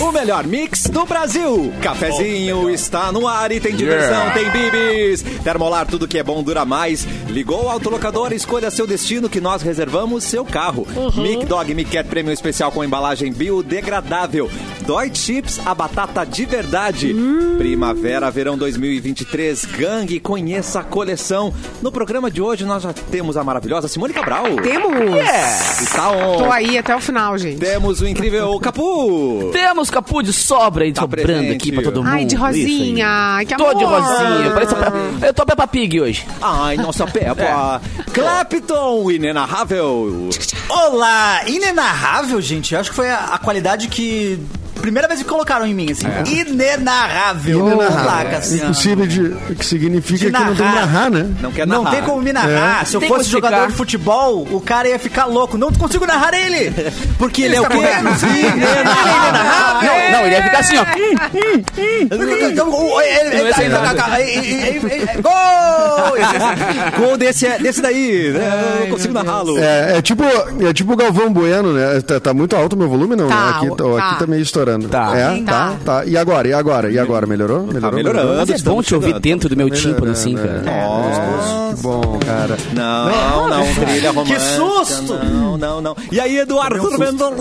[0.00, 1.72] O melhor mix do Brasil.
[1.80, 5.22] Cafezinho está no ar e tem diversão, tem bibis.
[5.44, 7.06] Termolar, tudo que é bom dura mais.
[7.32, 10.86] Ligou o autolocador, escolha seu destino que nós reservamos seu carro.
[11.16, 14.50] Mic Dog Mic Cat Prêmio Especial com embalagem biodegradável.
[14.86, 17.14] Dói Chips, a batata de verdade.
[17.56, 19.64] Primavera, verão 2023.
[19.64, 21.54] Gangue, conheça a coleção.
[21.80, 24.44] No programa de hoje nós já temos a maravilhosa Simone Cabral.
[24.62, 24.92] Temos!
[25.80, 26.36] Está on.
[26.36, 27.58] Tô aí até o final, gente.
[27.58, 29.48] Temos o incrível Capu.
[29.52, 31.54] Temos capu de sobra aí, Tá sobrando presente.
[31.54, 32.12] aqui pra todo mundo.
[32.12, 33.06] Ai, de rosinha.
[33.08, 33.76] Ai, que Tô amor.
[33.78, 34.50] de rosinha.
[34.52, 36.26] Parece a- Eu tô Peppa Pig hoje.
[36.42, 37.80] Ai, nossa Peppa.
[38.12, 40.28] Clapton, inenarrável.
[40.68, 41.42] Olá!
[41.46, 42.74] Inenarrável, gente.
[42.74, 44.38] Eu acho que foi a, a qualidade que.
[44.82, 46.06] Primeira vez que colocaram em mim, assim.
[46.30, 47.60] Inenarrável.
[47.60, 48.02] Inenarrável.
[48.02, 48.64] Olá, Cassiano.
[48.70, 49.30] Impossível de.
[49.54, 51.10] que significa De que não tem que narrar.
[51.10, 51.26] né?
[51.40, 51.96] Não quer Não narrar.
[51.96, 52.82] tem como me narrar.
[52.82, 52.84] É.
[52.84, 53.48] Se eu Tem fosse como explicar.
[53.50, 55.56] jogador de futebol, o cara ia ficar louco.
[55.56, 56.72] Não consigo narrar ele!
[57.16, 57.76] Porque ele é o quê?
[57.76, 58.28] Inenarrável!
[60.12, 60.84] Não, ele ia ficar assim, ó.
[61.78, 62.54] Ele-
[63.44, 64.20] Não ser nada.
[64.20, 65.32] ele- Gol!
[67.06, 68.30] Gol desse, desse daí.
[68.32, 68.74] né?
[68.74, 69.58] Eu não consigo narrá-lo.
[69.58, 72.00] É, é tipo, é tipo o Galvão Bueno, né?
[72.02, 73.28] Tá, tá muito alto o meu volume, não?
[73.28, 73.50] Tá, né?
[73.56, 74.08] Aqui, tá, tá.
[74.08, 74.42] aqui tá meio
[74.80, 74.88] estourando.
[74.88, 75.16] Tá.
[75.16, 75.76] É, tá, Tá.
[75.84, 76.04] tá.
[76.06, 76.48] E agora?
[76.48, 76.90] E agora?
[76.90, 77.26] E agora?
[77.26, 77.66] Melhorou?
[77.66, 77.92] Melhorou?
[77.92, 78.34] melhorando.
[78.36, 80.62] Mas é bom te ouvir dentro do meu tímpano, Melhorando, assim, cara.
[80.66, 80.86] é.
[80.86, 81.74] Nossa.
[81.76, 82.56] Que bom, cara.
[82.74, 84.40] Não, não, trilha romântica.
[84.40, 85.14] susto!
[85.14, 85.96] Não, não, não.
[86.10, 87.34] E aí, Eduardo Mendonça?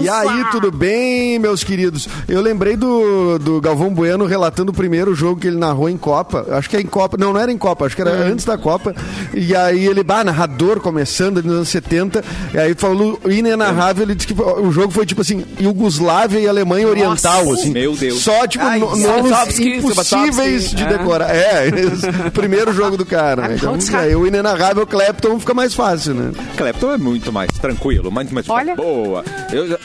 [0.00, 2.08] E aí, tudo bem, meus queridos?
[2.28, 6.46] Eu lembrei do, do Galvão Bueno relatando o primeiro jogo que ele narrou em Copa.
[6.50, 7.16] Acho que é em Copa.
[7.16, 8.94] Não, não era em Copa, acho que era antes da Copa.
[9.32, 12.24] E aí ele, bah, narrador começando ali nos anos 70.
[12.54, 16.86] E aí falou inenarrável, ele disse que o jogo foi tipo assim, Iugoslávia e Alemanha
[16.88, 17.60] Oriental, Nossa.
[17.60, 17.70] assim.
[17.70, 18.20] Meu Deus.
[18.22, 20.86] Só, tipo, Ai, no- nomes Sabatovski, impossíveis de é.
[20.86, 21.34] decorar.
[21.34, 23.48] É, esse, primeiro jogo do cara.
[23.48, 23.56] né?
[23.58, 26.32] Então, aí o inenarrável Clapton fica mais fácil, né?
[26.56, 28.74] Clapton é muito mais tranquilo, muito mais Olha.
[28.76, 29.24] boa.
[29.52, 29.78] Eu já-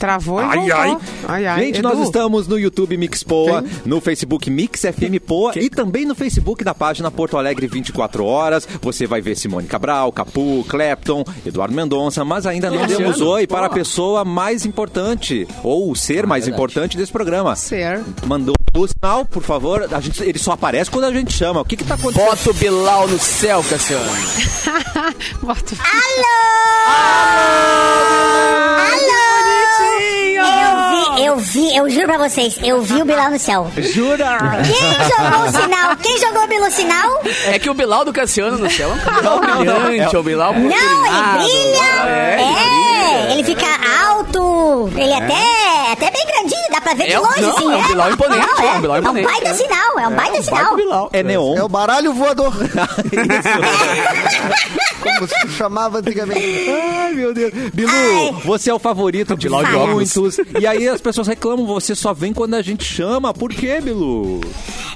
[0.00, 0.76] Travou e Ai, voltou.
[0.78, 0.96] ai.
[1.28, 1.64] ai, ai.
[1.66, 6.06] Gente, Edu, nós estamos no YouTube Mix Poa, no Facebook Mix FM Poa e também
[6.06, 8.66] no Facebook da página Porto Alegre 24 horas.
[8.80, 13.46] Você vai ver Simone Cabral, Capu, Clapton, Eduardo Mendonça, mas ainda não Luciano, demos oi
[13.46, 16.50] para a pessoa mais importante, ou o ser mais verdade.
[16.62, 17.54] importante desse programa.
[17.54, 18.00] Ser.
[18.26, 19.86] Mandou o sinal, por favor.
[19.92, 21.60] A gente, ele só aparece quando a gente chama.
[21.60, 22.24] O que que tá acontecendo?
[22.26, 24.10] Bota o Bilal no céu, Cassiano.
[25.42, 25.76] Bota-
[28.82, 29.29] Eu vi,
[31.30, 33.70] eu vi, eu juro pra vocês, eu vi o Bilal no céu.
[33.78, 34.36] Jura?
[34.66, 34.74] Quem
[35.08, 35.96] jogou o sinal?
[35.96, 37.22] Quem jogou pelo sinal?
[37.46, 40.22] É que o Bilal do Cassiano no céu é um Bilal não, brilhante, é o
[40.24, 40.74] Bilal Não, ele
[41.38, 42.08] brilha.
[42.08, 43.66] É, ele É, ele fica
[44.08, 44.90] alto.
[44.96, 47.72] Ele é até, até bem grandinho, dá pra ver de É, longe, não, assim.
[47.72, 49.54] é um Bilal imponente, Não, é um Bilal imponente, baita é.
[49.54, 50.76] sinal, é um baita sinal.
[51.12, 51.56] É neon.
[51.56, 52.52] É o baralho voador.
[55.02, 56.66] Como se chamava antigamente.
[56.70, 57.52] Ai, meu Deus.
[57.72, 58.34] Bilu, Ai.
[58.44, 60.38] você é o favorito de muitos.
[60.60, 63.32] E aí as pessoas reclamam, você só vem quando a gente chama.
[63.32, 64.40] Por quê, Bilu?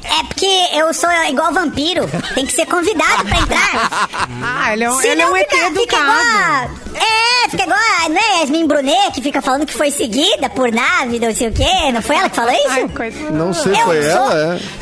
[0.04, 2.02] É porque eu sou igual vampiro,
[2.34, 4.28] tem que ser convidado pra entrar.
[4.42, 6.16] Ah, ele é um, Se ele é não um ET fica, fica igual.
[6.18, 6.80] educado.
[6.94, 7.78] É, fica igual.
[7.78, 11.48] a- Não é Yasmin Brunet que fica falando que foi seguida por nave, não sei
[11.48, 11.90] o quê.
[11.92, 12.68] Não foi ela que falou isso?
[12.68, 13.30] Ai, coisa...
[13.30, 14.34] Não sei, Eu foi sou- ela,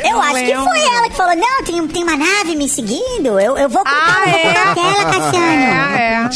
[0.03, 0.09] é?
[0.09, 0.65] Eu Não acho que lembro.
[0.65, 3.39] foi ela que falou: não, tem, tem uma nave me seguindo.
[3.41, 4.55] Eu, eu vou contar, Ah, eu vou é?
[4.55, 5.97] contar aquela, Cassiano.
[5.99, 6.29] É,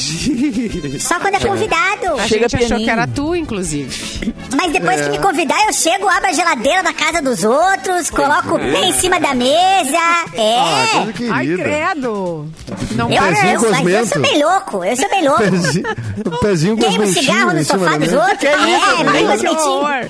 [0.95, 0.99] é.
[0.99, 2.21] Só quando é convidado.
[2.21, 4.35] A Chega gente achou que era tu, inclusive.
[4.57, 5.05] Mas depois É.
[5.05, 8.87] que me convidar, eu chego, abro a geladeira da casa dos outros, coloco o pé
[8.87, 9.97] em cima da mesa.
[10.35, 10.59] É.
[10.59, 11.07] Ah.
[11.33, 12.49] Ai, credo.
[12.93, 15.43] Não eu, pezinho eu, eu sou bem louco, eu sou bem louco.
[15.43, 15.85] Pezinho,
[16.27, 18.45] o pezinho com Queimo cigarro no sofá dos outros.
[18.45, 20.09] É, que horror.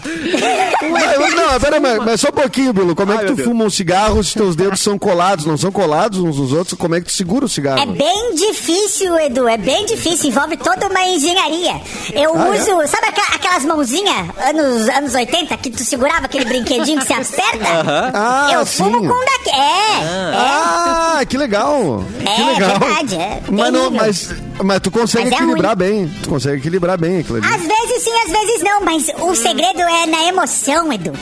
[0.92, 2.94] Mas, não, pera, mas, mas só um pouquinho, Bilo.
[2.94, 3.48] Como é que tu Deus.
[3.48, 5.44] fuma um cigarro se teus dedos são colados?
[5.44, 6.78] Não são colados uns nos outros?
[6.78, 7.80] Como é que tu segura o cigarro?
[7.80, 11.80] É bem difícil, Edu, é bem difícil, envolve toda uma engenharia.
[12.14, 12.50] Eu Ah, é?
[12.60, 17.12] uso, sabe aqua- aquelas mãozinhas, anos, anos 80, que tu segurava aquele brinquedinho que se
[17.12, 18.12] aperta?
[18.14, 18.84] Ah, eu sim.
[18.84, 19.50] fumo com daqui.
[19.50, 22.02] É, Ah, que legal.
[22.20, 22.78] é, que é legal.
[22.78, 23.42] verdade, é.
[23.50, 26.12] Mas, não, mas, mas tu consegue Mas é equilibrar bem.
[26.22, 27.46] Tu consegue equilibrar bem aquilo ali.
[27.46, 31.12] Às vezes sim, às vezes não, mas o segredo é na emoção, Edu.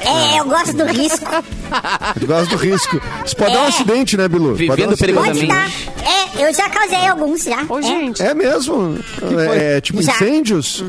[0.00, 1.24] É, eu gosto do risco.
[2.20, 3.00] Tu gosta do risco.
[3.24, 3.68] Isso pode dar um É.
[3.68, 4.50] acidente, né, Bilu?
[4.50, 4.88] Pode dar um Vivendo.
[4.90, 5.46] Pode Perigosamente.
[5.46, 5.70] dar.
[6.38, 7.64] É, eu já causei alguns já.
[7.68, 7.82] Ô, É.
[7.82, 8.22] gente.
[8.22, 8.98] É mesmo?
[9.52, 10.12] É, tipo Já.
[10.12, 10.82] incêndios?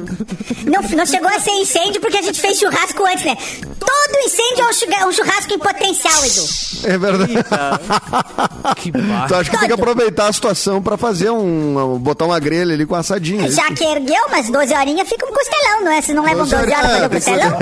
[0.66, 3.36] Não, não chegou a ser incêndio porque a gente fez churrasco antes, né?
[3.80, 6.46] Todo incêndio é um um churrasco em potencial, Edu.
[6.86, 7.34] É verdade.
[8.78, 9.28] Que barra.
[9.28, 9.82] Tu acha que tem que Todo.
[9.82, 11.98] aproveitar a situação pra fazer um.
[12.00, 13.50] botar uma grelha ali com assadinha.
[13.52, 16.02] Já que ergueu, mas 12 horinhas fica um costelão, não é?
[16.02, 17.58] Se não levam 12 horas pra fazer o É, costelão.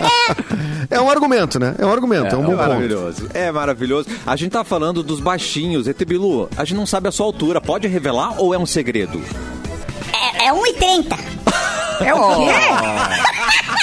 [0.00, 1.74] É um argumento, né?
[1.78, 2.68] É um argumento, é, um bom É ponto.
[2.68, 3.28] maravilhoso.
[3.34, 4.08] É maravilhoso.
[4.26, 5.86] A gente tá falando dos baixinhos.
[5.88, 7.60] ET Bilu, a gente não sabe a sua altura.
[7.60, 9.22] Pode revelar ou é um segredo?
[10.38, 11.18] É, é 1,30.
[12.00, 12.52] É o quê?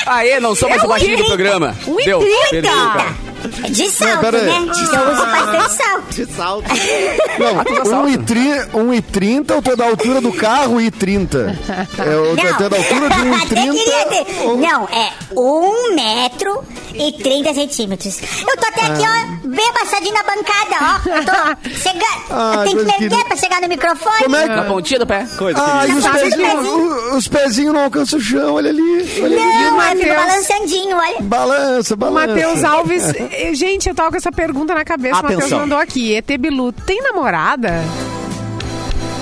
[0.06, 1.76] Aê, não sou mais É o baixinho do um programa.
[1.88, 3.32] um Deu, e perdeu, cara.
[3.70, 4.46] De salto, pera aí.
[4.46, 4.58] né?
[4.58, 6.14] Eu uso bastante salto.
[6.14, 6.68] De salto.
[7.40, 11.58] Não, 1,30 ou tu é da altura do carro e 30?
[11.98, 13.74] É, ou tu é da altura de até queria
[14.10, 14.26] ter.
[14.26, 14.58] 1,30 ou...
[14.58, 16.64] Não, é 1 metro
[16.96, 18.20] e 30 centímetros.
[18.22, 21.10] Eu tô até aqui, ó, bem abaixadinho na bancada, ó.
[21.18, 22.02] Eu tô chegando.
[22.34, 23.16] Ah, eu tenho que me querida.
[23.16, 24.24] erguer pra chegar no microfone.
[24.24, 24.56] Como é que...
[24.56, 25.28] Na pontinha do pé.
[25.38, 28.82] Coisa Ah, e os os pezinhos, os pezinhos não alcançam o chão, olha ali.
[29.22, 29.36] Olha ali.
[29.36, 30.16] Não, eu fico Matheus.
[30.16, 31.18] balançandinho, olha.
[31.22, 32.28] Balança, balança.
[32.28, 33.04] Matheus Alves.
[33.34, 35.20] eh, Gente, eu tava com essa pergunta na cabeça.
[35.20, 36.16] O Matheus mandou aqui.
[36.16, 37.74] ET Bilu, tem namorada?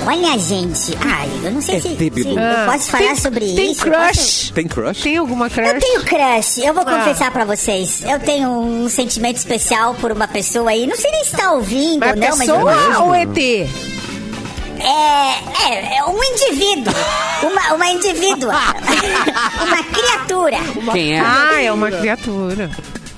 [0.05, 0.97] Olha, gente.
[1.05, 3.81] Ai, eu não sei É se, se eu posso falar tem, sobre tem isso.
[3.81, 4.51] crush?
[4.55, 5.01] Tem crush?
[5.03, 5.69] Tem alguma crush?
[5.73, 6.97] Eu tenho crush, eu vou Ah.
[6.97, 8.01] confessar pra vocês.
[8.03, 10.87] Eu tenho um sentimento especial por uma pessoa aí.
[10.87, 13.37] Não sei nem se tá ouvindo Mas ou não, mas eu pessoa ou ET?
[14.81, 16.93] É, é, é um indivíduo.
[17.43, 18.53] Uma, uma indivídua.
[19.67, 20.57] uma criatura.
[20.93, 21.19] Quem é?
[21.19, 22.71] Ah, é uma criatura.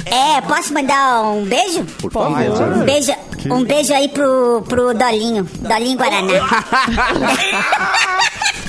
[0.05, 1.83] É, posso mandar um beijo?
[1.99, 2.37] Por favor.
[2.77, 3.11] Um beijo,
[3.49, 5.47] um beijo aí pro, pro Dolinho.
[5.59, 6.33] Dolinho Guaraná.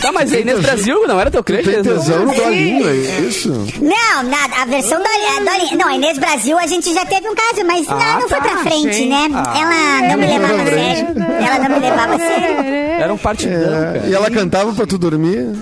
[0.03, 1.63] Tá, mas aí nesse Brasil não era teu crush?
[1.65, 3.49] Tem tesão no dolinho, é isso?
[3.81, 4.57] Não, nada.
[4.61, 5.09] A versão da
[5.49, 5.79] Dolinho.
[5.79, 8.57] Não, a Inês Brasil a gente já teve um caso, mas não, não foi pra
[8.65, 9.09] frente, gente.
[9.09, 9.29] né?
[9.31, 11.07] Ela não me levava a sério.
[11.47, 12.65] Ela não me levava a sério.
[13.01, 14.03] Era um partidão, É, cara.
[14.09, 15.55] e ela cantava pra tu dormir?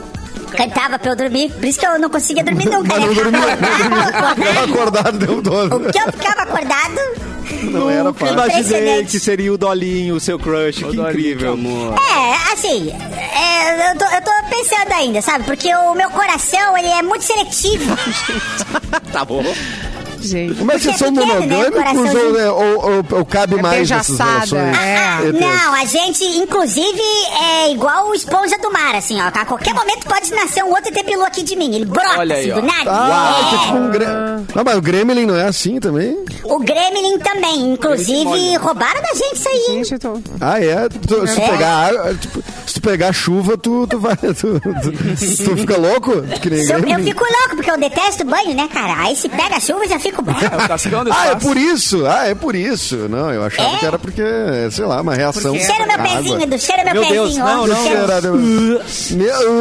[0.57, 2.89] Cantava pra eu dormir, por isso que eu não conseguia dormir nunca.
[2.89, 3.07] Mas né?
[3.07, 3.57] não dormia.
[4.35, 5.77] Ficava acordado o tempo todo.
[5.77, 7.01] O que eu ficava acordado
[7.63, 8.35] Não era fácil.
[8.35, 10.77] Imaginei que seria o Dolinho, o seu crush.
[10.79, 11.53] que Dolinho, incrível.
[11.55, 11.95] amor.
[11.95, 15.45] É, assim, é, eu, tô, eu tô pensando ainda, sabe?
[15.45, 17.97] Porque o meu coração, ele é muito seletivo.
[19.13, 19.43] Tá bom.
[20.21, 20.63] Gente.
[20.65, 23.91] Mas vocês Porque é são né, monogâmicos ou, é, ou, ou- ou cabe É mais
[23.91, 24.77] essas relações?
[24.77, 25.29] é.
[25.29, 25.41] ETs?
[25.41, 27.01] Não, a gente, inclusive,
[27.43, 29.27] é igual o esponja do mar, assim, ó.
[29.29, 31.75] A qualquer momento pode nascer um outro ET aqui de mim.
[31.75, 32.61] Ele brota, Olha aí, assim, ó.
[32.61, 32.91] do nada.
[32.91, 33.49] Ah, É.
[33.49, 34.47] que é tipo um Gremlin.
[34.55, 36.25] Não, mas o Gremlin não é assim também?
[36.45, 37.73] O Gremlin também.
[37.73, 39.67] Inclusive, roubaram da gente isso aí.
[39.85, 40.19] Gente, tô...
[40.41, 40.89] Ah, é?
[40.89, 41.49] Tu- se, tu É.
[41.51, 44.17] pegar, tipo, se tu pegar chuva, tu, tu vai.
[44.21, 46.23] Tu, tu- tu fica louco?
[46.41, 48.95] Que nem Eu, eu fico louco, porque eu detesto banho, né, cara?
[49.03, 50.45] Aí se pega chuva, eu já fico bravo.
[50.45, 52.07] É o cascão Ah, é por isso?
[52.07, 52.97] Ah, é por isso.
[53.09, 53.79] Não, eu achava É?
[53.79, 54.23] que era porque,
[54.71, 55.55] sei lá, uma reação.
[55.57, 57.45] Cheira meu pezinho, Edu, cheira meu Meu Deus, pezinho.
[57.47, 57.67] não, ó.
[57.67, 57.77] não.
[57.85, 59.61] Cheira- Cheira- Meu-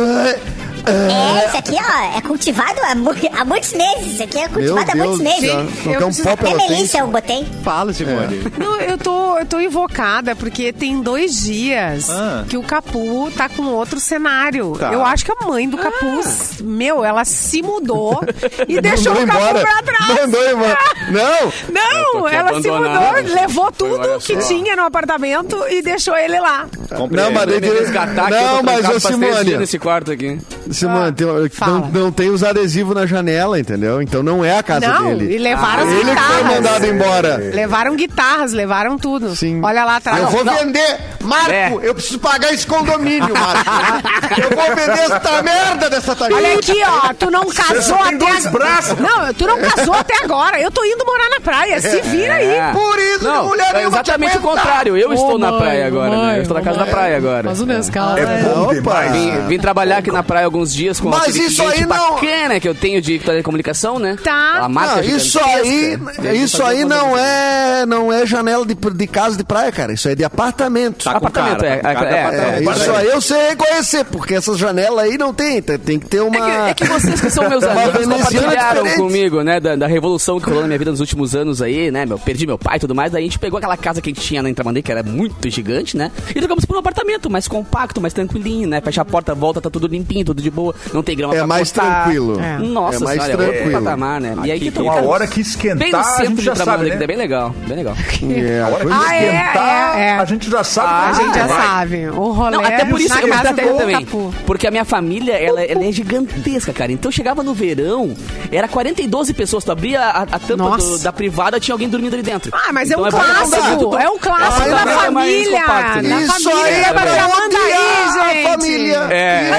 [0.85, 4.13] É, isso aqui, ó, é cultivado há, mu- há muitos meses.
[4.13, 5.49] Isso aqui é Meu cultivado há Deus muitos meses.
[5.51, 5.59] céu.
[5.93, 7.47] Eu um preciso- Até Melissa eu botei.
[7.63, 8.41] Fala, Simone.
[8.57, 12.43] Não, eu tô, eu tô invocada, porque tem dois dias Ah.
[12.47, 14.75] que o Capu tá com outro cenário.
[14.79, 14.91] Tá.
[14.93, 18.21] Eu acho que a mãe do Capuz, meu, ela se mudou
[18.67, 19.59] e deixou o Capu embora.
[19.61, 20.21] pra trás.
[20.21, 20.77] Mandou embora.
[21.11, 21.19] Não!
[21.39, 26.67] Eu Não, ela se mudou, levou tudo que tinha no apartamento e deixou ele lá.
[27.11, 29.57] Não, mas Me resgatar eu Não, mas ô dias Simone.
[29.57, 30.39] nesse quarto aqui.
[30.71, 31.27] Simone, tem-
[31.61, 34.01] Ah, não, não tem os adesivos na janela, entendeu?
[34.01, 35.35] Então não é a casa Não, dele.
[35.35, 36.55] e levaram as Ele que foi guitarras.
[36.55, 37.37] mandado embora.
[37.53, 39.35] Levaram guitarras, levaram tudo.
[39.35, 39.61] Sim.
[39.63, 40.19] Olha lá atrás.
[40.21, 40.53] Eu vou não.
[40.55, 40.97] vender!
[41.21, 41.71] Marco, É.
[41.83, 43.69] eu preciso pagar esse condomínio, Marco.
[44.41, 46.37] eu vou vender essa merda dessa tarifa.
[46.39, 48.79] Olha aqui, ó, tu não casou até agora.
[48.99, 50.59] Não, tu não casou até agora.
[50.61, 51.81] Eu tô indo morar na praia.
[51.81, 52.47] Se vira aí.
[52.49, 52.71] É.
[52.71, 54.97] Por isso que Não, mulher é nenhuma te exatamente o contrário.
[54.97, 56.37] Eu Ô, estou na mãe, praia agora, mãe, né?
[56.37, 56.93] Eu estou na casa da mãe.
[56.93, 57.43] praia agora.
[57.43, 58.17] Faz o Nescau.
[58.17, 58.73] É bom Opa.
[58.73, 59.11] demais.
[59.11, 62.59] Vim, vim trabalhar aqui na praia alguns dias com Mas aquele isso aí não- bacana
[62.59, 64.17] que eu tenho de telecomunicação, né?
[64.23, 64.59] Tá.
[64.63, 65.97] A marca Não, isso aí,
[66.43, 69.93] isso aí não é, não é janela de, de casa de praia, cara.
[69.93, 71.03] Isso é de apartamento.
[71.03, 72.69] Tá Apartamento, cara, é, tá com cara é, é, apartamento.
[72.69, 76.21] É, isso aí eu sei reconhecer, porque essas janelas aí não tem, tem, que ter
[76.21, 76.69] uma...
[76.69, 78.97] É que, é que vocês que são meus amigos compartilharam diferente.
[79.01, 79.59] comigo, né?
[79.59, 82.05] Da, da revolução que rolou na minha vida nos últimos anos aí, né?
[82.05, 83.11] Meu, perdi meu pai e tudo mais.
[83.11, 85.49] Daí a gente pegou aquela casa que a gente tinha na Intramandei, que era muito
[85.49, 86.11] gigante, né?
[86.29, 88.81] E trocamos por um apartamento mais compacto, mais tranquilinho, né?
[88.81, 90.73] Fecha a porta, volta, tá tudo limpinho, tudo de boa.
[90.93, 92.03] Não tem grama É pra mais cortar.
[92.03, 92.39] tranquilo.
[92.39, 92.57] É.
[92.59, 93.83] Nossa É mais senhora, é outro tranquilo.
[93.83, 94.35] patamar, né?
[94.43, 96.91] E aí que Uma hora que esquentar, Bem no a centro de já sabe, Intramandei,
[96.91, 97.03] que né?
[97.03, 97.95] é bem legal, bem legal.
[98.29, 100.11] É, A hora que Ah, é, esquentar, é, é.
[100.19, 100.89] a gente já sabe.
[100.89, 101.61] A como gente já vai.
[101.67, 102.07] sabe.
[102.09, 104.05] O rolê Não, até por isso eu me casa estratégia do também.
[104.05, 104.33] Capu.
[104.45, 106.91] Porque a minha família, ela, ela é gigantesca, cara.
[106.91, 108.13] Então chegava no verão,
[108.51, 109.63] era 40 e 12 pessoas.
[109.63, 112.51] Tu abria a, a tampa do- da privada, tinha alguém dormindo ali dentro.
[112.53, 113.77] Ah, mas é um Então clássico.
[113.77, 116.01] tudo- É um clássico Ah, da é família.
[116.01, 116.21] né?
[116.25, 118.45] Isso aí é pra Pra manda odiar aí, gente.
[118.47, 118.97] a família.
[119.09, 119.49] É,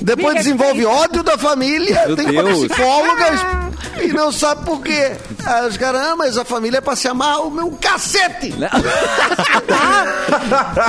[0.00, 2.66] Depois Me desenvolve ódio da família, Meu tem uma Deus.
[2.66, 5.12] psicóloga E não sabe por quê.
[5.44, 8.52] Aí os caras, ah, mas a família é pra se amar, o meu cacete!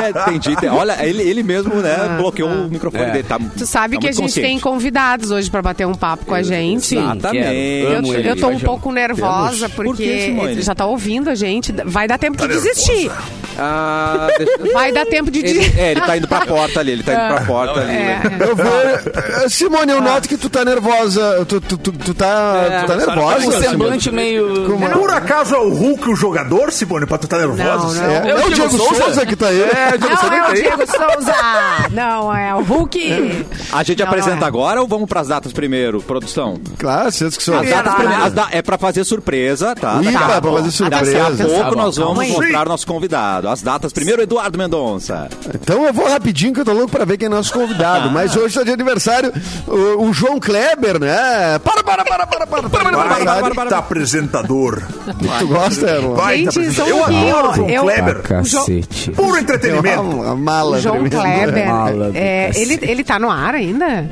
[0.04, 0.52] É, entendi.
[0.52, 0.68] entendi.
[0.74, 3.12] Olha, ele, ele mesmo, né, bloqueou o microfone É.
[3.12, 3.24] dele.
[3.28, 6.34] Tá, Tu sabe tá que a gente tem convidados hoje pra bater um papo com
[6.36, 6.86] a gente.
[6.86, 7.46] Sim, Exatamente.
[7.46, 11.74] Eu, eu tô um pouco nervosa Por que, porque ele já tá ouvindo a gente.
[11.86, 13.12] Vai dar tempo de desistir.
[13.58, 17.04] Ah, deixa- Vai dar tempo de Ele, é, ele tá indo pra porta ali, ele
[17.04, 17.92] tá indo pra porta ali.
[17.92, 18.22] É.
[18.40, 18.66] Eu vou.
[18.66, 21.46] Eh, Simone, eu noto que tu tá nervosa.
[21.48, 23.40] Tu, tu, tu, tu tá, tu tá nervosa.
[23.42, 23.64] Simone.
[23.64, 24.66] semblante meio...
[24.66, 27.64] Como- Por acaso é o Hulk o jogador, Simone, pra tu tá nervosa?
[27.64, 28.12] Não, não.
[28.12, 29.04] É, É o é o Diego Souza?
[29.04, 29.62] Souza que tá aí.
[29.62, 30.54] É, o Diego Souza Não é o tá.
[30.54, 31.36] Diego Souza!
[31.92, 33.46] Não, é o Hulk.
[33.72, 34.48] A gente Não, apresenta não é.
[34.48, 36.60] agora ou vamos pras datas primeiro, produção?
[36.78, 37.60] Claro, vocês que são.
[37.60, 40.00] As datas prime- as da- é pra fazer surpresa, tá?
[40.02, 41.44] Ih, Daqui a pra pouco- fazer Daqui surpresa.
[41.44, 43.43] a pouco Tá nós vamos mostrar nosso convidado.
[43.48, 45.28] As datas primeiro, Eduardo Mendonça.
[45.54, 48.10] Então eu vou rapidinho que eu tô louco pra ver quem é nosso convidado.
[48.12, 49.32] Mas hoje tá de aniversário
[49.68, 51.60] o, o João Kleber, né?
[51.60, 52.70] Para, para, para, para, para.
[52.70, 54.82] para, para, Baita apresentador.
[55.40, 56.16] Tu gosta, Erlon?
[56.30, 58.22] Gente, um Eu adoro o João eu- Kleber.
[58.22, 59.12] Cacete.
[59.12, 60.02] Puro entretenimento.
[60.02, 61.10] Uma, uma mala O João.
[61.10, 61.68] Kleber.
[61.68, 64.08] Mala é, ele, ele tá no ar ainda?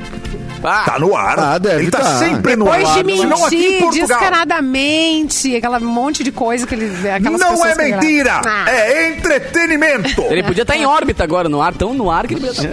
[0.62, 1.38] Tá no ar.
[1.38, 2.18] Ah, deve Ele tá, tá.
[2.18, 2.94] sempre no Depois ar.
[2.94, 7.10] de aqui em mentir descaradamente, aquela monte de coisa que ele.
[7.10, 8.64] Aquelas Não é mentira, Ah.
[8.70, 10.22] é entretenimento.
[10.30, 12.68] Ele podia estar em órbita agora no ar, tão no ar que ele podia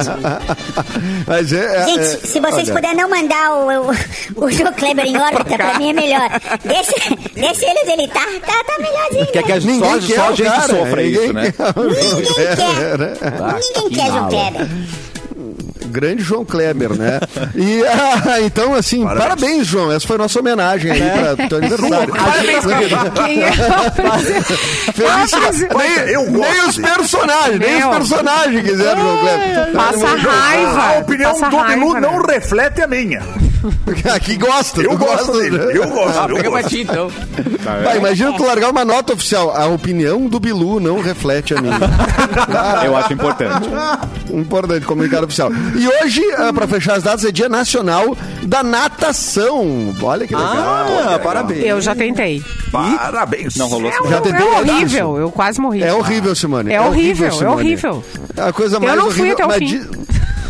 [0.00, 0.40] estar...
[1.26, 5.06] Mas é, é, Gente, é, se vocês puderem não mandar o, o, o João Kleber
[5.06, 6.28] em órbita, pra mim é melhor.
[6.64, 6.92] Deixa,
[7.34, 9.32] deixa ele onde ele tá, tá, tá melhorzinho.
[9.32, 11.54] Quer que a gente, Ninguém só, quer só a gente cara, sofra ninguém isso, né?
[11.58, 12.56] João Ninguém né?
[12.56, 12.98] quer.
[13.54, 14.28] Ninguém quer João.
[14.28, 14.68] Kleber.
[15.88, 17.20] Grande João Kleber, né?
[17.54, 19.28] E ah, então, assim, parabéns.
[19.28, 19.66] Parabéns.
[19.66, 19.92] João.
[19.92, 22.14] Essa foi a nossa homenagem aí pra teu aniversário.
[23.24, 23.52] Quem é?
[24.92, 25.68] Felicidade.
[25.76, 27.90] Nem, Eu gosto nem os personagens, nem Meu.
[27.90, 29.72] os personagens quiseram João Kleber.
[29.72, 30.82] Passa raiva.
[30.82, 32.34] A opinião passa do Bilu não né?
[32.34, 33.47] reflete a minha.
[34.14, 34.80] Aqui gosta.
[34.80, 35.56] Eu gosto dele.
[35.76, 36.18] Eu gosto.
[36.18, 36.68] Ah, eu pega pra gosto.
[36.68, 37.10] ti, então.
[37.84, 39.54] Vai, imagina tu largar uma nota oficial.
[39.56, 41.78] A opinião do Bilu não reflete a minha.
[42.84, 43.68] Eu acho importante.
[44.30, 45.50] Importante, comunicado oficial.
[45.76, 49.94] E hoje, ah, pra fechar as datas, é Dia Nacional da Natação.
[50.02, 50.52] Olha que legal.
[50.52, 51.64] Ah, parabéns.
[51.64, 52.42] Eu já tentei.
[52.70, 53.56] Parabéns.
[53.56, 53.90] Não rolou.
[53.90, 55.82] É, Já tentei é horrível, eu quase morri.
[55.82, 56.72] É horrível, Simone.
[56.72, 58.04] É horrível, é horrível.
[58.36, 59.46] É a coisa mais não fui horrível.
[59.46, 59.86] até o fim.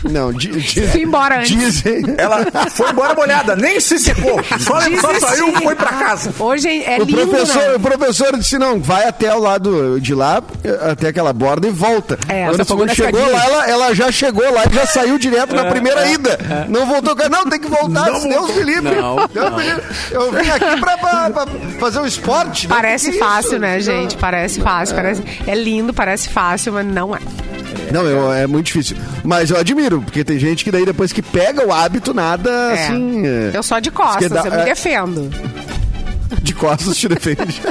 [0.05, 1.51] Não, di, di, Fui embora antes.
[1.51, 2.03] dizem.
[2.17, 4.41] Ela foi embora molhada, nem se secou.
[4.61, 6.33] Só, só saiu e foi pra casa.
[6.39, 7.75] Hoje é O lindo, professor, né?
[7.77, 10.43] o professor disse: não, vai até o lado de lá,
[10.91, 12.19] até aquela borda e volta.
[12.29, 13.27] É, Quando chegou escadinha.
[13.33, 16.39] lá, ela, ela já chegou lá e já saiu direto na primeira ida.
[16.69, 17.17] Não voltou.
[17.31, 18.95] Não, tem que voltar, Não Deus me livre.
[18.95, 19.83] Não, Deus me livre.
[20.11, 21.47] Eu vim aqui pra, pra- pra
[21.81, 22.69] fazer um esporte.
[22.69, 22.75] né?
[22.75, 23.19] Parece isso?
[23.19, 24.17] fácil, né, gente?
[24.17, 24.95] Parece fácil.
[24.95, 25.23] Parece...
[25.47, 27.19] É lindo, parece fácil, mas não é.
[27.93, 28.97] Não, eu- é muito difícil.
[29.25, 32.87] Mas eu admiro, porque tem gente que daí depois que pega o hábito, nada É.
[32.87, 33.27] assim.
[33.27, 34.65] é, Eu só de costas, eu me é.
[34.65, 35.31] defendo.
[36.43, 37.61] De costas te defende.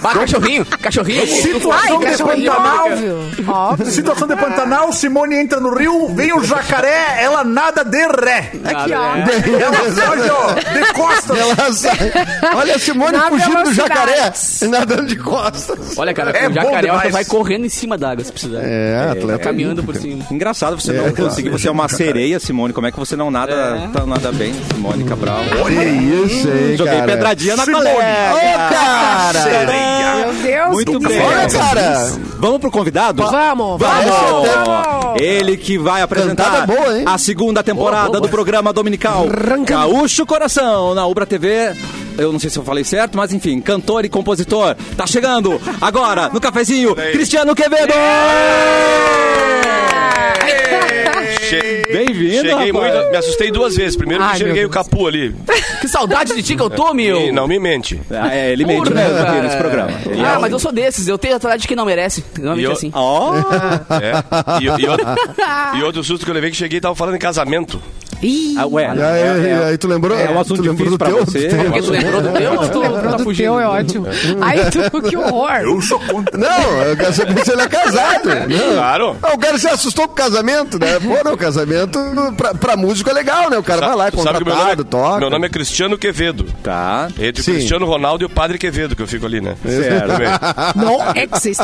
[0.00, 1.20] Bah, cachorrinho, cachorrinho.
[1.20, 2.86] Ai, Situação de cachorrinho Pantanal.
[2.86, 3.30] óbvio.
[3.48, 3.86] Óbvio.
[3.90, 8.50] Situação de Pantanal, Simone entra no rio, vem o jacaré, ela nada de ré.
[8.64, 9.16] Aqui, ó.
[9.16, 11.38] Ela sai, ó, de costas.
[11.38, 12.12] Ela sai.
[12.56, 14.32] Olha a Simone Na fugindo do jacaré,
[14.70, 15.98] nadando de costas.
[15.98, 18.60] Olha, cara, É o jacaré você vai correndo em cima d'água se precisar.
[18.62, 19.38] É, atleta.
[19.40, 20.24] Caminhando por cima.
[20.30, 21.50] Engraçado você É, não conseguir.
[21.50, 22.72] Você é uma sereia, Simone.
[22.72, 23.88] Como é que você não nada, É.
[23.92, 25.40] tá nada bem, Simone Cabral?
[25.66, 25.74] Que
[26.32, 27.06] isso aí, Joguei cara.
[27.12, 27.84] pedradinha na Simone.
[28.00, 29.42] Ô, cara!
[29.42, 30.14] Sereia.
[30.16, 31.20] Meu Deus, Muito que bem.
[31.22, 32.12] Olha, cara!
[32.38, 33.22] Vamos pro convidado?
[33.26, 34.48] Vamos, vamos.
[34.48, 37.04] até- Ele que vai apresentar Cantada boa, hein?
[37.06, 38.20] a segunda temporada Boa, boa.
[38.22, 39.26] do programa dominical
[39.66, 41.74] Gaúcho Coração na Ubra TV.
[42.20, 44.76] Eu não sei se eu falei certo, mas enfim, cantor e compositor.
[44.96, 47.94] Tá chegando agora no cafezinho, Cristiano Quevedo!
[51.48, 52.94] Che- Bem-vindo, Cheguei rapaz.
[52.94, 53.96] muito, me assustei duas vezes.
[53.96, 55.34] Primeiro Ai, que enxerguei meu o capu ali.
[55.80, 57.20] Que saudade de ti que eu tô, meu.
[57.22, 58.00] E não me mente.
[58.10, 59.42] Ah, é, ele mente Porra, mesmo aqui cara.
[59.42, 59.90] nesse programa.
[60.06, 61.08] Ele Ah, é um- mas eu sou desses.
[61.08, 62.22] Eu tenho a saudade de quem não merece.
[62.36, 62.90] Normalmente E eu- assim.
[62.94, 63.34] Ó,
[64.00, 64.60] É.
[64.62, 65.06] E, e outro,
[65.78, 67.80] e outro susto que eu levei que cheguei e tava falando em casamento.
[68.22, 68.84] Ih, ah, ué.
[68.94, 70.16] E aí, é- aí tu lembrou?
[70.18, 71.24] É um assunto tu lembrou difícil pra teu?
[71.24, 71.48] você.
[71.48, 73.44] Tu tem- Porque tu lembrou do teu tu, tu tá do fugindo?
[73.46, 74.06] teu é ótimo.
[74.40, 75.50] Ai, tu, que horror.
[75.62, 76.36] Eu sou contra.
[76.38, 78.28] Não, eu quero saber se ele é casado.
[78.48, 78.74] Não.
[78.74, 79.16] Claro.
[79.22, 80.98] Ah, O cara se assustou com o casamento, né?
[81.00, 81.98] Pô, não, casamento
[82.36, 83.58] pra, pra músico é legal, né?
[83.58, 85.20] O cara vai lá, é sabe que meu contratado, nome, é, toca.
[85.20, 86.46] meu nome é Cristiano Quevedo.
[86.62, 87.08] Tá.
[87.18, 87.52] Entre Sim.
[87.52, 89.56] o Cristiano Ronaldo e o Padre Quevedo, que eu fico ali, né?
[89.64, 90.10] Certo.
[90.76, 91.62] Não existe.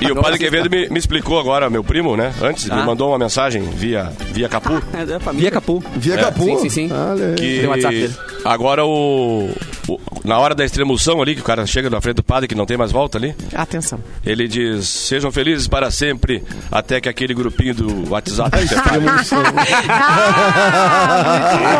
[0.00, 2.32] E o Padre Quevedo me, me explicou agora, meu primo, né?
[2.42, 2.84] Antes, me Ah.
[2.84, 4.82] mandou uma mensagem via, via Capu.
[4.94, 5.42] É da família.
[5.42, 5.82] Via Capu.
[5.96, 6.44] Via É, Capu.
[6.44, 6.90] sim, sim, sim.
[6.92, 7.34] Aí.
[7.36, 8.10] Que
[8.44, 9.50] agora o, o-
[10.24, 12.66] na hora da extremoção ali, que o cara chega na frente do padre, que não
[12.66, 13.98] tem mais volta ali, Atenção.
[14.24, 19.00] ele diz: Sejam felizes para sempre, até que aquele grupinho do WhatsApp separe.